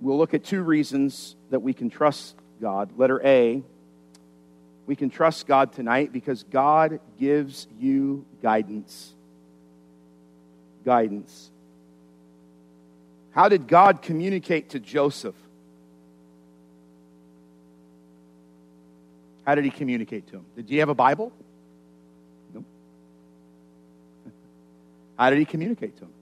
We'll 0.00 0.18
look 0.18 0.34
at 0.34 0.42
two 0.42 0.62
reasons 0.62 1.36
that 1.50 1.60
we 1.60 1.74
can 1.74 1.90
trust 1.90 2.34
God. 2.60 2.98
Letter 2.98 3.20
A, 3.24 3.62
we 4.86 4.96
can 4.96 5.10
trust 5.10 5.46
God 5.46 5.74
tonight 5.74 6.12
because 6.12 6.42
God 6.42 6.98
gives 7.20 7.68
you 7.78 8.24
guidance. 8.42 9.12
Guidance. 10.84 11.51
How 13.32 13.48
did 13.48 13.66
God 13.66 14.02
communicate 14.02 14.70
to 14.70 14.80
Joseph? 14.80 15.34
How 19.44 19.54
did 19.54 19.64
he 19.64 19.70
communicate 19.70 20.28
to 20.28 20.36
him? 20.36 20.46
Did 20.54 20.68
he 20.68 20.78
have 20.78 20.88
a 20.88 20.94
Bible? 20.94 21.32
No. 22.54 22.64
How 25.18 25.30
did 25.30 25.38
he 25.38 25.44
communicate 25.44 25.96
to 25.96 26.04
him? 26.04 26.12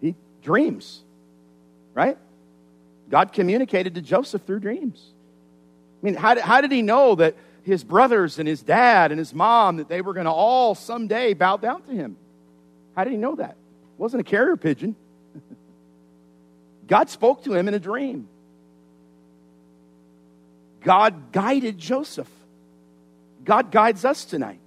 He 0.00 0.14
dreams, 0.42 1.02
right? 1.94 2.16
God 3.10 3.32
communicated 3.32 3.94
to 3.96 4.02
Joseph 4.02 4.42
through 4.42 4.60
dreams. 4.60 5.12
I 6.02 6.06
mean, 6.06 6.14
how 6.14 6.34
did, 6.34 6.44
how 6.44 6.60
did 6.60 6.72
he 6.72 6.82
know 6.82 7.14
that 7.16 7.34
his 7.62 7.82
brothers 7.82 8.38
and 8.38 8.48
his 8.48 8.62
dad 8.62 9.10
and 9.10 9.18
his 9.18 9.34
mom 9.34 9.78
that 9.78 9.88
they 9.88 10.00
were 10.00 10.12
going 10.12 10.26
to 10.26 10.32
all 10.32 10.74
someday 10.74 11.34
bow 11.34 11.56
down 11.56 11.82
to 11.82 11.92
him? 11.92 12.16
How 12.96 13.04
did 13.04 13.12
he 13.12 13.18
know 13.18 13.36
that? 13.36 13.50
It 13.50 13.98
wasn't 14.00 14.22
a 14.22 14.24
carrier 14.24 14.56
pigeon. 14.56 14.96
God 16.86 17.10
spoke 17.10 17.44
to 17.44 17.54
him 17.54 17.68
in 17.68 17.74
a 17.74 17.78
dream. 17.78 18.28
God 20.82 21.32
guided 21.32 21.78
Joseph. 21.78 22.30
God 23.44 23.70
guides 23.70 24.04
us 24.04 24.24
tonight. 24.24 24.60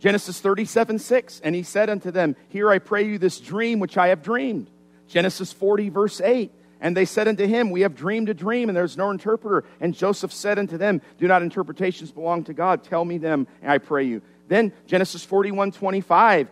Genesis 0.00 0.40
37 0.40 0.98
6. 0.98 1.40
And 1.44 1.54
he 1.54 1.62
said 1.62 1.88
unto 1.88 2.10
them, 2.10 2.34
Hear 2.48 2.70
I 2.70 2.78
pray 2.78 3.06
you 3.06 3.18
this 3.18 3.38
dream 3.38 3.78
which 3.78 3.96
I 3.96 4.08
have 4.08 4.22
dreamed. 4.22 4.68
Genesis 5.08 5.52
40, 5.52 5.90
verse 5.90 6.20
8. 6.20 6.50
And 6.80 6.96
they 6.96 7.04
said 7.04 7.28
unto 7.28 7.46
him, 7.46 7.70
We 7.70 7.82
have 7.82 7.94
dreamed 7.94 8.28
a 8.28 8.34
dream, 8.34 8.68
and 8.68 8.76
there's 8.76 8.96
no 8.96 9.10
interpreter. 9.10 9.64
And 9.80 9.94
Joseph 9.94 10.32
said 10.32 10.58
unto 10.58 10.76
them, 10.76 11.00
Do 11.18 11.28
not 11.28 11.42
interpretations 11.42 12.10
belong 12.10 12.44
to 12.44 12.54
God? 12.54 12.82
Tell 12.82 13.04
me 13.04 13.18
them, 13.18 13.46
I 13.62 13.78
pray 13.78 14.04
you. 14.04 14.22
Then 14.48 14.72
Genesis 14.86 15.24
41, 15.24 15.72
25. 15.72 16.48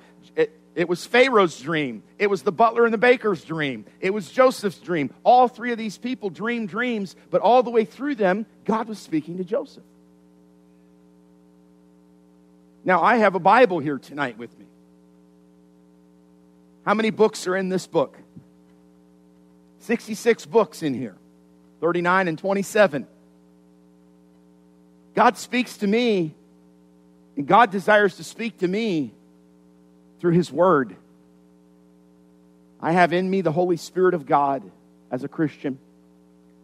It, 0.75 0.89
was 0.89 1.05
Pharaoh's 1.05 1.61
dream. 1.61 2.03
It 2.19 2.29
was 2.29 2.43
the 2.43 2.53
butler 2.53 2.85
and 2.85 2.95
the 2.95 2.99
baker's 2.99 3.45
dream. 3.45 3.85
It 4.01 4.11
was 4.11 4.31
Joseph's 4.31 4.79
dream. 4.79 5.13
All 5.25 5.49
three 5.49 5.73
of 5.73 5.79
these 5.79 5.99
people 5.99 6.31
dreamed 6.31 6.69
dreams, 6.69 7.17
but 7.31 7.41
all 7.41 7.63
the 7.63 7.71
way 7.71 7.85
through 7.85 8.15
them, 8.15 8.47
God 8.65 8.89
was 8.89 8.99
speaking 8.99 9.39
to 9.39 9.45
Joseph. 9.45 9.83
Now, 12.85 13.03
I 13.03 13.17
have 13.17 13.35
a 13.35 13.41
Bible 13.41 13.79
here 13.79 13.99
tonight 13.99 14.39
with 14.39 14.57
me. 14.59 14.67
How 16.87 16.95
many 16.95 17.11
books 17.11 17.47
are 17.47 17.57
in 17.57 17.69
this 17.69 17.87
book? 17.87 18.17
66 19.81 20.47
books 20.47 20.83
in 20.83 20.95
here, 20.95 21.17
39 21.81 22.29
and 22.29 22.39
27. 22.39 23.07
God 25.15 25.37
speaks 25.37 25.79
to 25.79 25.87
me, 25.87 26.35
and 27.37 27.47
God 27.47 27.71
desires 27.71 28.17
to 28.17 28.25
speak 28.25 28.59
to 28.59 28.69
me 28.69 29.13
through 30.21 30.33
His 30.33 30.53
Word. 30.53 30.95
I 32.81 32.93
have 32.93 33.13
in 33.13 33.29
me 33.29 33.41
the 33.41 33.53
Holy 33.53 33.77
Spirit 33.77 34.15
of 34.15 34.27
God 34.27 34.63
as 35.11 35.25
a 35.25 35.29
Christian. 35.29 35.79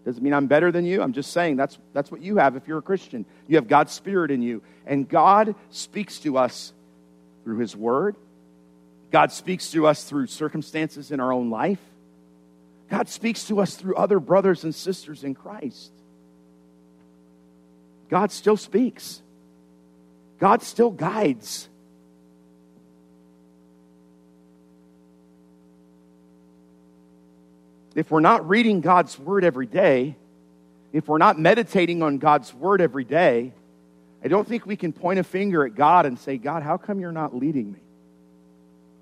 Doesn't 0.04 0.22
mean 0.22 0.32
I'm 0.32 0.46
better 0.46 0.70
than 0.70 0.84
you. 0.84 1.02
I'm 1.02 1.12
just 1.12 1.32
saying 1.32 1.56
that's, 1.56 1.78
that's 1.92 2.12
what 2.12 2.22
you 2.22 2.36
have 2.36 2.54
if 2.54 2.68
you're 2.68 2.78
a 2.78 2.82
Christian. 2.82 3.24
You 3.48 3.56
have 3.56 3.66
God's 3.66 3.92
Spirit 3.92 4.30
in 4.30 4.40
you. 4.40 4.62
And 4.86 5.08
God 5.08 5.54
speaks 5.70 6.20
to 6.20 6.38
us 6.38 6.72
through 7.44 7.58
His 7.58 7.74
Word. 7.74 8.14
God 9.10 9.32
speaks 9.32 9.70
to 9.72 9.86
us 9.86 10.04
through 10.04 10.28
circumstances 10.28 11.10
in 11.10 11.20
our 11.20 11.32
own 11.32 11.50
life. 11.50 11.80
God 12.88 13.08
speaks 13.08 13.48
to 13.48 13.60
us 13.60 13.74
through 13.74 13.96
other 13.96 14.20
brothers 14.20 14.62
and 14.62 14.74
sisters 14.74 15.24
in 15.24 15.34
Christ. 15.34 15.90
God 18.08 18.30
still 18.30 18.56
speaks, 18.56 19.22
God 20.38 20.62
still 20.62 20.90
guides. 20.90 21.68
If 27.96 28.10
we're 28.10 28.20
not 28.20 28.46
reading 28.46 28.82
God's 28.82 29.18
Word 29.18 29.42
every 29.42 29.66
day, 29.66 30.16
if 30.92 31.08
we're 31.08 31.18
not 31.18 31.38
meditating 31.38 32.02
on 32.02 32.18
God's 32.18 32.52
Word 32.52 32.80
every 32.80 33.04
day, 33.04 33.52
I 34.22 34.28
don't 34.28 34.46
think 34.46 34.66
we 34.66 34.76
can 34.76 34.92
point 34.92 35.18
a 35.18 35.24
finger 35.24 35.64
at 35.64 35.74
God 35.74 36.04
and 36.04 36.18
say, 36.18 36.36
God, 36.36 36.62
how 36.62 36.76
come 36.76 37.00
you're 37.00 37.10
not 37.10 37.34
leading 37.34 37.72
me? 37.72 37.80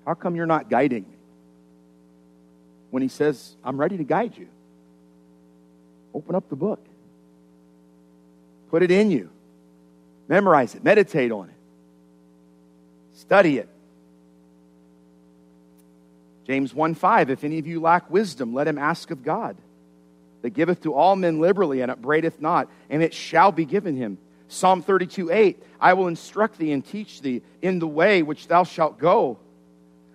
How 0.05 0.13
come 0.13 0.35
you're 0.35 0.45
not 0.45 0.69
guiding 0.69 1.03
me? 1.03 1.17
When 2.89 3.03
He 3.03 3.09
says, 3.09 3.55
I'm 3.63 3.77
ready 3.77 3.97
to 3.97 4.03
guide 4.03 4.37
you. 4.37 4.47
Open 6.13 6.33
up 6.33 6.47
the 6.47 6.55
book, 6.55 6.79
put 8.71 8.81
it 8.81 8.91
in 8.91 9.11
you, 9.11 9.29
memorize 10.29 10.73
it, 10.73 10.81
meditate 10.81 11.29
on 11.33 11.49
it, 11.49 11.55
study 13.17 13.57
it. 13.57 13.67
James 16.45 16.73
1 16.73 16.95
5, 16.95 17.29
if 17.29 17.43
any 17.43 17.59
of 17.59 17.67
you 17.67 17.81
lack 17.81 18.09
wisdom, 18.09 18.53
let 18.53 18.67
him 18.67 18.77
ask 18.77 19.11
of 19.11 19.23
God, 19.23 19.57
that 20.41 20.51
giveth 20.51 20.83
to 20.83 20.93
all 20.93 21.15
men 21.15 21.39
liberally 21.39 21.81
and 21.81 21.91
upbraideth 21.91 22.39
not, 22.39 22.69
and 22.89 23.01
it 23.01 23.13
shall 23.13 23.51
be 23.51 23.65
given 23.65 23.95
him. 23.95 24.17
Psalm 24.47 24.83
32 24.83 25.31
8, 25.31 25.63
I 25.79 25.93
will 25.93 26.07
instruct 26.07 26.57
thee 26.57 26.71
and 26.71 26.85
teach 26.85 27.21
thee 27.21 27.41
in 27.61 27.79
the 27.79 27.87
way 27.87 28.21
which 28.21 28.47
thou 28.47 28.63
shalt 28.63 28.99
go. 28.99 29.39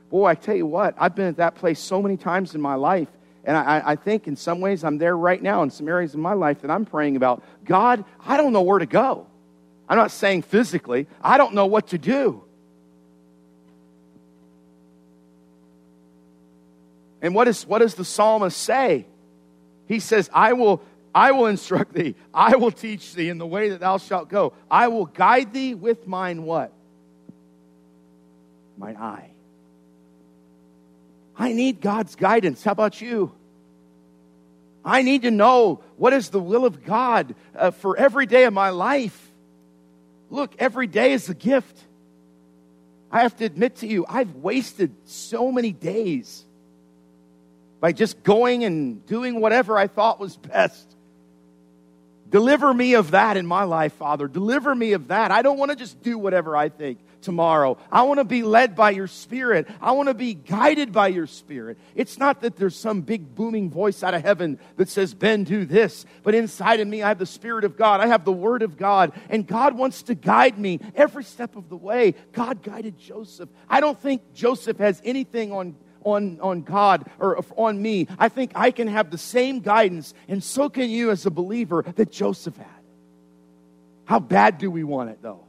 Boy, 0.08 0.26
I 0.26 0.34
tell 0.34 0.56
you 0.56 0.66
what, 0.66 0.94
I've 0.98 1.14
been 1.14 1.26
at 1.26 1.36
that 1.38 1.56
place 1.56 1.80
so 1.80 2.00
many 2.00 2.16
times 2.16 2.54
in 2.54 2.60
my 2.60 2.76
life, 2.76 3.08
and 3.44 3.56
I, 3.56 3.82
I 3.84 3.96
think 3.96 4.28
in 4.28 4.36
some 4.36 4.60
ways 4.60 4.84
I'm 4.84 4.98
there 4.98 5.16
right 5.16 5.42
now 5.42 5.62
in 5.62 5.70
some 5.70 5.88
areas 5.88 6.14
of 6.14 6.20
my 6.20 6.34
life 6.34 6.62
that 6.62 6.70
I'm 6.70 6.84
praying 6.84 7.16
about. 7.16 7.42
God, 7.64 8.04
I 8.24 8.36
don't 8.36 8.52
know 8.52 8.62
where 8.62 8.78
to 8.78 8.86
go. 8.86 9.26
I'm 9.88 9.96
not 9.96 10.12
saying 10.12 10.42
physically, 10.42 11.08
I 11.20 11.38
don't 11.38 11.54
know 11.54 11.66
what 11.66 11.88
to 11.88 11.98
do. 11.98 12.44
And 17.22 17.34
what, 17.34 17.48
is, 17.48 17.66
what 17.66 17.78
does 17.78 17.94
the 17.94 18.04
psalmist 18.04 18.56
say? 18.56 19.06
He 19.86 20.00
says, 20.00 20.30
I 20.32 20.52
will, 20.52 20.82
I 21.14 21.32
will 21.32 21.46
instruct 21.46 21.92
thee. 21.92 22.14
I 22.32 22.56
will 22.56 22.70
teach 22.70 23.14
thee 23.14 23.28
in 23.28 23.38
the 23.38 23.46
way 23.46 23.70
that 23.70 23.80
thou 23.80 23.98
shalt 23.98 24.28
go. 24.28 24.52
I 24.70 24.88
will 24.88 25.06
guide 25.06 25.52
thee 25.52 25.74
with 25.74 26.06
mine 26.06 26.44
what? 26.44 26.72
Mine 28.78 28.96
eye. 28.96 29.30
I 31.36 31.52
need 31.52 31.80
God's 31.80 32.16
guidance. 32.16 32.62
How 32.62 32.72
about 32.72 33.00
you? 33.00 33.32
I 34.84 35.02
need 35.02 35.22
to 35.22 35.30
know 35.30 35.82
what 35.96 36.12
is 36.12 36.30
the 36.30 36.40
will 36.40 36.64
of 36.64 36.84
God 36.84 37.34
uh, 37.54 37.70
for 37.70 37.96
every 37.96 38.26
day 38.26 38.44
of 38.44 38.52
my 38.52 38.70
life. 38.70 39.30
Look, 40.30 40.54
every 40.58 40.86
day 40.86 41.12
is 41.12 41.28
a 41.28 41.34
gift. 41.34 41.78
I 43.10 43.22
have 43.22 43.36
to 43.38 43.44
admit 43.44 43.76
to 43.76 43.86
you, 43.86 44.06
I've 44.08 44.36
wasted 44.36 44.94
so 45.04 45.50
many 45.50 45.72
days 45.72 46.44
by 47.80 47.92
just 47.92 48.22
going 48.22 48.64
and 48.64 49.04
doing 49.06 49.40
whatever 49.40 49.76
I 49.76 49.86
thought 49.86 50.20
was 50.20 50.36
best. 50.36 50.96
Deliver 52.28 52.72
me 52.72 52.94
of 52.94 53.10
that 53.10 53.36
in 53.36 53.46
my 53.46 53.64
life, 53.64 53.94
Father. 53.94 54.28
Deliver 54.28 54.72
me 54.72 54.92
of 54.92 55.08
that. 55.08 55.32
I 55.32 55.42
don't 55.42 55.58
want 55.58 55.72
to 55.72 55.76
just 55.76 56.00
do 56.00 56.16
whatever 56.16 56.56
I 56.56 56.68
think 56.68 57.00
tomorrow. 57.22 57.76
I 57.90 58.02
want 58.02 58.18
to 58.18 58.24
be 58.24 58.44
led 58.44 58.76
by 58.76 58.90
your 58.90 59.08
Spirit. 59.08 59.66
I 59.80 59.92
want 59.92 60.08
to 60.08 60.14
be 60.14 60.34
guided 60.34 60.92
by 60.92 61.08
your 61.08 61.26
Spirit. 61.26 61.76
It's 61.96 62.18
not 62.18 62.42
that 62.42 62.56
there's 62.56 62.76
some 62.76 63.00
big 63.00 63.34
booming 63.34 63.68
voice 63.68 64.04
out 64.04 64.14
of 64.14 64.22
heaven 64.22 64.60
that 64.76 64.88
says, 64.88 65.12
Ben, 65.12 65.42
do 65.42 65.64
this. 65.64 66.06
But 66.22 66.36
inside 66.36 66.78
of 66.78 66.86
me, 66.86 67.02
I 67.02 67.08
have 67.08 67.18
the 67.18 67.26
Spirit 67.26 67.64
of 67.64 67.76
God. 67.76 68.00
I 68.00 68.06
have 68.06 68.24
the 68.24 68.32
Word 68.32 68.62
of 68.62 68.76
God. 68.76 69.12
And 69.28 69.44
God 69.44 69.76
wants 69.76 70.04
to 70.04 70.14
guide 70.14 70.56
me 70.56 70.78
every 70.94 71.24
step 71.24 71.56
of 71.56 71.68
the 71.68 71.76
way. 71.76 72.14
God 72.32 72.62
guided 72.62 72.96
Joseph. 72.96 73.48
I 73.68 73.80
don't 73.80 74.00
think 74.00 74.34
Joseph 74.34 74.78
has 74.78 75.02
anything 75.04 75.52
on 75.52 75.74
on, 76.04 76.38
on 76.40 76.62
God 76.62 77.08
or 77.18 77.44
on 77.56 77.80
me. 77.80 78.06
I 78.18 78.28
think 78.28 78.52
I 78.54 78.70
can 78.70 78.88
have 78.88 79.10
the 79.10 79.18
same 79.18 79.60
guidance, 79.60 80.14
and 80.28 80.42
so 80.42 80.68
can 80.68 80.90
you 80.90 81.10
as 81.10 81.26
a 81.26 81.30
believer 81.30 81.84
that 81.96 82.10
Joseph 82.10 82.56
had. 82.56 82.66
How 84.04 84.18
bad 84.18 84.58
do 84.58 84.70
we 84.70 84.82
want 84.82 85.10
it, 85.10 85.18
though? 85.22 85.44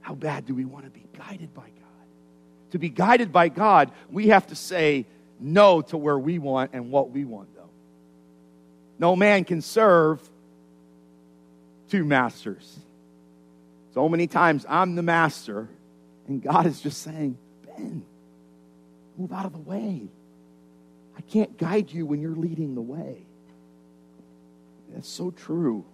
How 0.00 0.14
bad 0.14 0.46
do 0.46 0.54
we 0.54 0.64
want 0.64 0.84
to 0.84 0.90
be 0.90 1.04
guided 1.16 1.54
by 1.54 1.62
God? 1.62 1.72
To 2.72 2.78
be 2.78 2.88
guided 2.88 3.32
by 3.32 3.48
God, 3.48 3.90
we 4.10 4.28
have 4.28 4.46
to 4.48 4.54
say 4.54 5.06
no 5.40 5.82
to 5.82 5.96
where 5.96 6.18
we 6.18 6.38
want 6.38 6.72
and 6.74 6.90
what 6.90 7.10
we 7.10 7.24
want, 7.24 7.54
though. 7.54 7.70
No 8.98 9.16
man 9.16 9.44
can 9.44 9.62
serve 9.62 10.20
two 11.88 12.04
masters. 12.04 12.78
So 13.94 14.08
many 14.08 14.26
times 14.26 14.66
I'm 14.68 14.94
the 14.94 15.02
master, 15.02 15.68
and 16.28 16.42
God 16.42 16.66
is 16.66 16.80
just 16.80 17.02
saying, 17.02 17.38
Ben, 17.64 18.04
Move 19.16 19.32
out 19.32 19.46
of 19.46 19.52
the 19.52 19.58
way. 19.58 20.08
I 21.16 21.20
can't 21.22 21.56
guide 21.56 21.90
you 21.90 22.06
when 22.06 22.20
you're 22.20 22.36
leading 22.36 22.74
the 22.74 22.82
way. 22.82 23.26
That's 24.92 25.08
so 25.08 25.30
true. 25.30 25.84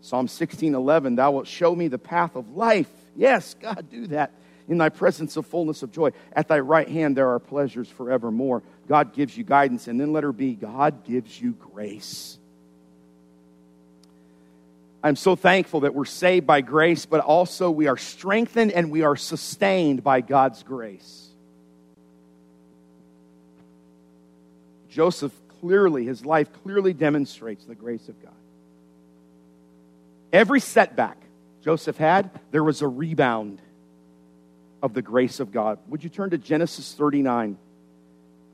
Psalm 0.00 0.28
16 0.28 0.74
11, 0.74 1.16
Thou 1.16 1.30
wilt 1.30 1.46
show 1.46 1.74
me 1.74 1.88
the 1.88 1.98
path 1.98 2.36
of 2.36 2.56
life. 2.56 2.90
Yes, 3.16 3.54
God, 3.54 3.88
do 3.90 4.06
that. 4.08 4.32
In 4.68 4.78
thy 4.78 4.88
presence 4.88 5.36
of 5.36 5.46
fullness 5.46 5.82
of 5.82 5.92
joy. 5.92 6.10
At 6.32 6.48
thy 6.48 6.58
right 6.58 6.88
hand 6.88 7.16
there 7.16 7.30
are 7.30 7.38
pleasures 7.38 7.88
forevermore. 7.88 8.62
God 8.88 9.14
gives 9.14 9.36
you 9.36 9.44
guidance. 9.44 9.88
And 9.88 10.00
then 10.00 10.12
let 10.12 10.24
her 10.24 10.32
be 10.32 10.54
God 10.54 11.04
gives 11.04 11.40
you 11.40 11.52
grace. 11.52 12.38
I'm 15.02 15.16
so 15.16 15.36
thankful 15.36 15.80
that 15.80 15.94
we're 15.94 16.06
saved 16.06 16.46
by 16.46 16.62
grace, 16.62 17.04
but 17.04 17.20
also 17.20 17.70
we 17.70 17.88
are 17.88 17.98
strengthened 17.98 18.72
and 18.72 18.90
we 18.90 19.02
are 19.02 19.16
sustained 19.16 20.02
by 20.02 20.22
God's 20.22 20.62
grace. 20.62 21.33
Joseph 24.94 25.32
clearly, 25.60 26.04
his 26.04 26.24
life 26.24 26.48
clearly 26.62 26.92
demonstrates 26.92 27.64
the 27.64 27.74
grace 27.74 28.08
of 28.08 28.22
God. 28.22 28.32
Every 30.32 30.60
setback 30.60 31.16
Joseph 31.64 31.96
had, 31.96 32.30
there 32.52 32.62
was 32.62 32.80
a 32.80 32.86
rebound 32.86 33.60
of 34.80 34.94
the 34.94 35.02
grace 35.02 35.40
of 35.40 35.50
God. 35.50 35.80
Would 35.88 36.04
you 36.04 36.10
turn 36.10 36.30
to 36.30 36.38
Genesis 36.38 36.94
39? 36.94 37.58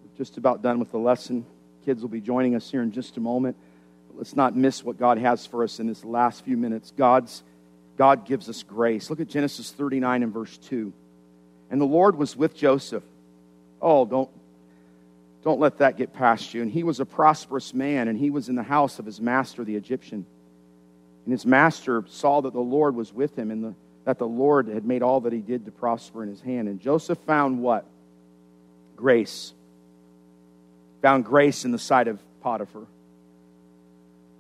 We're 0.03 0.17
just 0.17 0.39
about 0.39 0.63
done 0.63 0.79
with 0.79 0.91
the 0.93 0.99
lesson. 0.99 1.45
Kids 1.85 2.01
will 2.01 2.09
be 2.09 2.23
joining 2.23 2.55
us 2.55 2.71
here 2.71 2.81
in 2.81 2.91
just 2.91 3.19
a 3.19 3.21
moment. 3.21 3.57
But 4.09 4.17
let's 4.17 4.35
not 4.35 4.57
miss 4.57 4.83
what 4.83 4.99
God 4.99 5.19
has 5.19 5.45
for 5.45 5.63
us 5.63 5.79
in 5.79 5.89
this 5.89 6.07
last 6.07 6.43
few 6.43 6.57
minutes. 6.57 6.91
God's, 6.97 7.43
God 7.99 8.25
gives 8.25 8.49
us 8.49 8.63
grace. 8.63 9.11
Look 9.11 9.21
at 9.21 9.29
Genesis 9.29 9.73
39 9.73 10.23
and 10.23 10.33
verse 10.33 10.57
2. 10.57 10.91
And 11.71 11.79
the 11.79 11.87
Lord 11.87 12.17
was 12.17 12.35
with 12.35 12.57
Joseph. 12.57 13.05
Oh, 13.83 14.07
don't 14.07 14.31
Don't 15.43 15.61
let 15.61 15.79
that 15.79 15.97
get 15.97 16.13
past 16.13 16.53
you. 16.53 16.63
And 16.63 16.71
he 16.71 16.83
was 16.83 17.01
a 17.01 17.07
prosperous 17.07 17.73
man, 17.73 18.09
and 18.09 18.19
he 18.19 18.31
was 18.31 18.49
in 18.49 18.57
the 18.57 18.63
house 18.63 18.99
of 18.99 19.07
his 19.07 19.21
master, 19.21 19.65
the 19.65 19.77
Egyptian. 19.77 20.27
And 21.25 21.33
his 21.33 21.47
master 21.47 22.05
saw 22.09 22.43
that 22.43 22.53
the 22.53 22.61
Lord 22.61 22.95
was 22.95 23.13
with 23.13 23.39
him, 23.39 23.51
and 23.51 23.65
the, 23.65 23.75
that 24.05 24.19
the 24.19 24.29
Lord 24.29 24.69
had 24.69 24.85
made 24.85 25.03
all 25.03 25.21
that 25.23 25.33
he 25.33 25.41
did 25.41 25.65
to 25.65 25.71
prosper 25.71 26.23
in 26.23 26.29
his 26.29 26.41
hand. 26.43 26.69
And 26.69 26.81
Joseph 26.81 27.19
found 27.27 27.61
what? 27.61 27.87
Grace. 28.97 29.55
Found 31.03 31.25
grace 31.25 31.65
in 31.65 31.73
the 31.73 31.79
sight 31.79 32.09
of 32.09 32.21
Potiphar. 32.43 32.87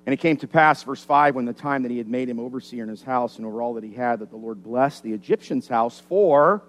And 0.04 0.12
it 0.12 0.18
came 0.18 0.36
to 0.38 0.48
pass, 0.48 0.82
verse 0.82 1.04
5, 1.04 1.34
when 1.34 1.44
the 1.44 1.52
time 1.52 1.82
that 1.84 1.90
he 1.90 1.98
had 1.98 2.08
made 2.08 2.28
him 2.28 2.40
overseer 2.40 2.82
in 2.82 2.88
his 2.88 3.02
house 3.02 3.36
and 3.36 3.46
over 3.46 3.62
all 3.62 3.74
that 3.74 3.84
he 3.84 3.94
had, 3.94 4.20
that 4.20 4.30
the 4.30 4.36
Lord 4.36 4.62
blessed 4.62 5.02
the 5.02 5.12
Egyptian's 5.12 5.68
house 5.68 6.00
for 6.00 6.62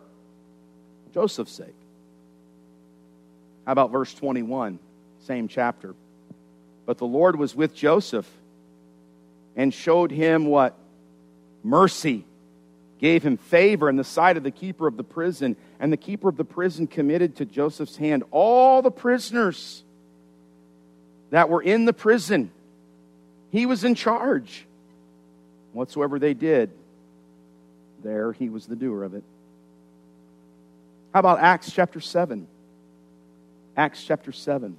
Joseph's 1.14 1.54
sake. 1.54 1.76
How 3.66 3.74
about 3.74 3.91
verse 3.91 4.14
21, 4.14 4.80
same 5.26 5.47
chapter? 5.47 5.95
But 6.86 6.97
the 6.97 7.05
Lord 7.05 7.38
was 7.38 7.55
with 7.55 7.76
Joseph 7.76 8.30
and 9.55 9.74
showed 9.74 10.12
him 10.12 10.45
what? 10.45 10.76
Mercy. 11.64 12.26
Gave 12.99 13.24
him 13.24 13.38
favor 13.38 13.89
in 13.89 13.95
the 13.95 14.03
sight 14.03 14.38
of 14.38 14.43
the 14.43 14.51
keeper 14.51 14.88
of 14.88 14.97
the 14.97 15.03
prison. 15.03 15.55
And 15.80 15.91
the 15.91 15.97
keeper 15.97 16.30
of 16.30 16.38
the 16.38 16.45
prison 16.45 16.88
committed 16.88 17.38
to 17.38 17.45
Joseph's 17.45 17.97
hand 17.97 18.24
all 18.32 18.82
the 18.82 18.91
prisoners 18.91 19.84
that 21.32 21.49
were 21.49 21.62
in 21.62 21.86
the 21.86 21.93
prison. 21.93 22.51
He 23.51 23.66
was 23.66 23.84
in 23.84 23.95
charge. 23.95 24.66
Whatsoever 25.74 26.20
they 26.20 26.34
did, 26.34 26.70
there 28.03 28.34
he 28.34 28.49
was 28.49 28.66
the 28.66 28.76
doer 28.76 29.03
of 29.03 29.14
it. 29.14 29.24
How 31.14 31.20
about 31.20 31.39
Acts 31.39 31.72
chapter 31.72 31.99
7? 31.99 32.47
Acts 33.82 34.04
chapter 34.04 34.32
7. 34.32 34.78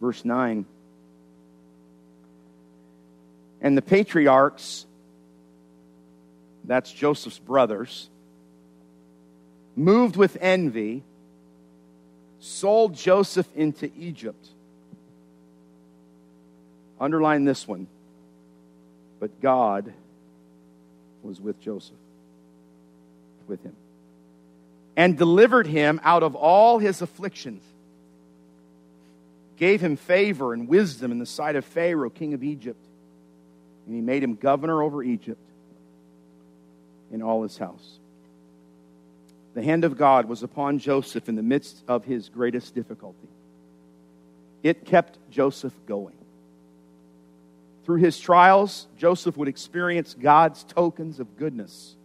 Verse 0.00 0.24
9. 0.24 0.64
And 3.60 3.76
the 3.76 3.82
patriarchs, 3.82 4.86
that's 6.64 6.90
Joseph's 6.90 7.38
brothers, 7.38 8.08
moved 9.76 10.16
with 10.16 10.38
envy, 10.40 11.02
sold 12.40 12.94
Joseph 12.94 13.48
into 13.54 13.90
Egypt 13.98 14.48
Underline 17.02 17.44
this 17.44 17.66
one. 17.66 17.88
But 19.18 19.40
God 19.40 19.92
was 21.24 21.40
with 21.40 21.60
Joseph, 21.60 21.96
with 23.48 23.62
him, 23.64 23.74
and 24.96 25.18
delivered 25.18 25.66
him 25.66 26.00
out 26.04 26.22
of 26.22 26.36
all 26.36 26.78
his 26.78 27.02
afflictions, 27.02 27.62
gave 29.56 29.80
him 29.80 29.96
favor 29.96 30.52
and 30.52 30.68
wisdom 30.68 31.10
in 31.10 31.18
the 31.18 31.26
sight 31.26 31.56
of 31.56 31.64
Pharaoh, 31.64 32.08
king 32.08 32.34
of 32.34 32.44
Egypt, 32.44 32.82
and 33.86 33.94
he 33.94 34.00
made 34.00 34.22
him 34.22 34.36
governor 34.36 34.80
over 34.82 35.02
Egypt 35.02 35.42
in 37.12 37.20
all 37.20 37.42
his 37.42 37.58
house. 37.58 37.98
The 39.54 39.62
hand 39.62 39.84
of 39.84 39.98
God 39.98 40.28
was 40.28 40.44
upon 40.44 40.78
Joseph 40.78 41.28
in 41.28 41.34
the 41.34 41.42
midst 41.42 41.82
of 41.88 42.04
his 42.04 42.28
greatest 42.28 42.74
difficulty. 42.74 43.28
It 44.62 44.84
kept 44.84 45.18
Joseph 45.30 45.74
going. 45.86 46.14
Through 47.84 47.98
his 47.98 48.18
trials, 48.18 48.86
Joseph 48.96 49.36
would 49.36 49.48
experience 49.48 50.14
God's 50.14 50.62
tokens 50.64 51.18
of 51.18 51.36
goodness. 51.36 51.96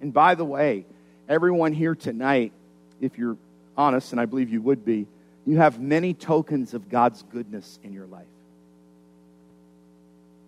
And 0.00 0.12
by 0.12 0.34
the 0.34 0.44
way, 0.44 0.84
everyone 1.28 1.72
here 1.72 1.94
tonight, 1.94 2.52
if 3.00 3.16
you're 3.16 3.38
honest, 3.76 4.12
and 4.12 4.20
I 4.20 4.26
believe 4.26 4.50
you 4.50 4.60
would 4.60 4.84
be, 4.84 5.06
you 5.46 5.56
have 5.56 5.80
many 5.80 6.12
tokens 6.12 6.74
of 6.74 6.90
God's 6.90 7.22
goodness 7.22 7.78
in 7.82 7.92
your 7.92 8.06
life. 8.06 8.26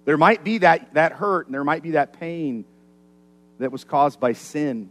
There 0.05 0.19
might 0.19 0.45
be 0.45 0.59
that, 0.59 0.93
that 0.95 1.13
hurt 1.13 1.47
and 1.47 1.55
there 1.55 1.65
might 1.65 1.83
be 1.83 1.93
that 1.93 2.21
pain 2.21 2.67
that 3.59 3.73
was 3.73 3.85
caused 3.85 4.21
by 4.21 4.35
sin, 4.35 4.91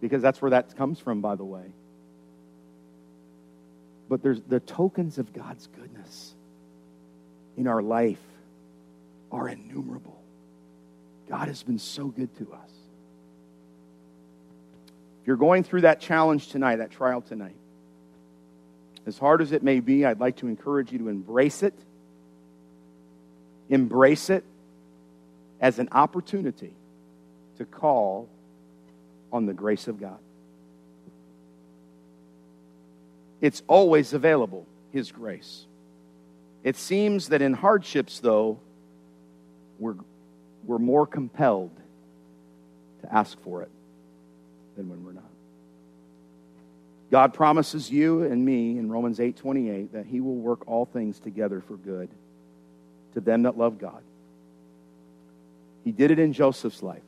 because 0.00 0.20
that's 0.20 0.42
where 0.42 0.50
that 0.50 0.76
comes 0.76 0.98
from, 0.98 1.20
by 1.20 1.36
the 1.36 1.44
way. 1.44 1.64
But 4.08 4.22
there's 4.22 4.40
the 4.40 4.58
tokens 4.58 5.18
of 5.18 5.32
God's 5.32 5.68
goodness 5.68 6.34
in 7.56 7.68
our 7.68 7.80
life 7.80 8.18
are 9.32 9.48
innumerable. 9.48 10.22
God 11.28 11.48
has 11.48 11.62
been 11.62 11.78
so 11.78 12.06
good 12.06 12.32
to 12.36 12.52
us. 12.52 12.70
If 15.22 15.26
you're 15.26 15.36
going 15.36 15.64
through 15.64 15.80
that 15.82 16.00
challenge 16.00 16.48
tonight, 16.48 16.76
that 16.76 16.90
trial 16.90 17.22
tonight, 17.22 17.56
as 19.06 19.18
hard 19.18 19.40
as 19.40 19.52
it 19.52 19.62
may 19.62 19.80
be, 19.80 20.04
I'd 20.04 20.20
like 20.20 20.36
to 20.36 20.46
encourage 20.46 20.92
you 20.92 20.98
to 20.98 21.08
embrace 21.08 21.62
it. 21.62 21.74
Embrace 23.70 24.30
it 24.30 24.44
as 25.60 25.78
an 25.78 25.88
opportunity 25.92 26.72
to 27.56 27.64
call 27.64 28.28
on 29.32 29.46
the 29.46 29.54
grace 29.54 29.88
of 29.88 29.98
God. 29.98 30.18
It's 33.40 33.62
always 33.66 34.12
available, 34.12 34.66
His 34.92 35.10
grace. 35.10 35.66
It 36.62 36.76
seems 36.76 37.30
that 37.30 37.42
in 37.42 37.54
hardships, 37.54 38.20
though, 38.20 38.60
we're, 39.82 39.96
we're 40.64 40.78
more 40.78 41.06
compelled 41.06 41.72
to 43.02 43.14
ask 43.14 43.38
for 43.40 43.62
it 43.62 43.70
than 44.76 44.88
when 44.88 45.04
we're 45.04 45.12
not. 45.12 45.24
God 47.10 47.34
promises 47.34 47.90
you 47.90 48.22
and 48.22 48.42
me 48.42 48.78
in 48.78 48.90
Romans 48.90 49.18
8:28 49.18 49.92
that 49.92 50.06
he 50.06 50.20
will 50.20 50.36
work 50.36 50.66
all 50.66 50.86
things 50.86 51.18
together 51.18 51.60
for 51.60 51.74
good 51.76 52.08
to 53.14 53.20
them 53.20 53.42
that 53.42 53.58
love 53.58 53.78
God. 53.78 54.02
He 55.84 55.92
did 55.92 56.10
it 56.10 56.18
in 56.18 56.32
Joseph's 56.32 56.82
life. 56.82 57.02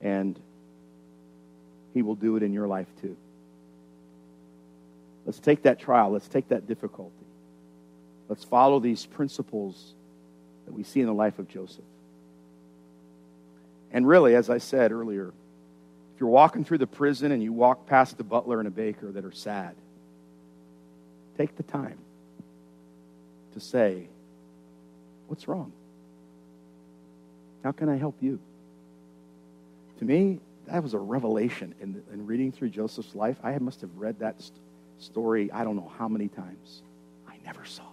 And 0.00 0.38
he 1.92 2.02
will 2.02 2.14
do 2.14 2.36
it 2.36 2.42
in 2.42 2.52
your 2.52 2.68
life 2.68 2.86
too. 3.02 3.16
Let's 5.26 5.40
take 5.40 5.62
that 5.62 5.80
trial, 5.80 6.10
let's 6.10 6.28
take 6.28 6.48
that 6.48 6.66
difficulty. 6.66 7.12
Let's 8.28 8.44
follow 8.44 8.78
these 8.78 9.04
principles 9.04 9.94
that 10.68 10.74
we 10.74 10.82
see 10.82 11.00
in 11.00 11.06
the 11.06 11.14
life 11.14 11.38
of 11.38 11.48
Joseph. 11.48 11.84
And 13.90 14.06
really, 14.06 14.34
as 14.34 14.50
I 14.50 14.58
said 14.58 14.92
earlier, 14.92 15.28
if 15.28 16.20
you're 16.20 16.28
walking 16.28 16.62
through 16.62 16.76
the 16.76 16.86
prison 16.86 17.32
and 17.32 17.42
you 17.42 17.54
walk 17.54 17.86
past 17.86 18.20
a 18.20 18.22
butler 18.22 18.58
and 18.58 18.68
a 18.68 18.70
baker 18.70 19.10
that 19.12 19.24
are 19.24 19.32
sad, 19.32 19.74
take 21.38 21.56
the 21.56 21.62
time 21.62 21.96
to 23.54 23.60
say, 23.60 24.08
What's 25.26 25.48
wrong? 25.48 25.72
How 27.64 27.72
can 27.72 27.88
I 27.88 27.96
help 27.96 28.16
you? 28.20 28.38
To 30.00 30.04
me, 30.04 30.38
that 30.66 30.82
was 30.82 30.92
a 30.92 30.98
revelation 30.98 31.74
in, 31.80 32.02
in 32.12 32.26
reading 32.26 32.52
through 32.52 32.70
Joseph's 32.70 33.14
life. 33.14 33.36
I 33.42 33.56
must 33.58 33.80
have 33.80 33.90
read 33.96 34.18
that 34.18 34.40
st- 34.40 34.58
story 34.98 35.50
I 35.50 35.64
don't 35.64 35.76
know 35.76 35.90
how 35.98 36.08
many 36.08 36.28
times. 36.28 36.82
I 37.26 37.36
never 37.44 37.64
saw 37.64 37.87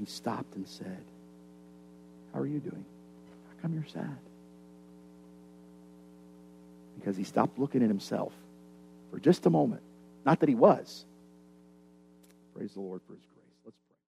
he 0.00 0.06
stopped 0.06 0.56
and 0.56 0.66
said, 0.66 1.04
How 2.32 2.40
are 2.40 2.46
you 2.46 2.58
doing? 2.58 2.84
How 3.48 3.62
come 3.62 3.74
you're 3.74 3.84
sad? 3.84 4.16
Because 6.98 7.16
he 7.16 7.24
stopped 7.24 7.58
looking 7.58 7.82
at 7.82 7.88
himself 7.88 8.32
for 9.10 9.18
just 9.18 9.44
a 9.44 9.50
moment. 9.50 9.82
Not 10.24 10.40
that 10.40 10.48
he 10.48 10.54
was. 10.54 11.04
Praise 12.54 12.72
the 12.72 12.80
Lord 12.80 13.02
for 13.06 13.12
his. 13.14 13.29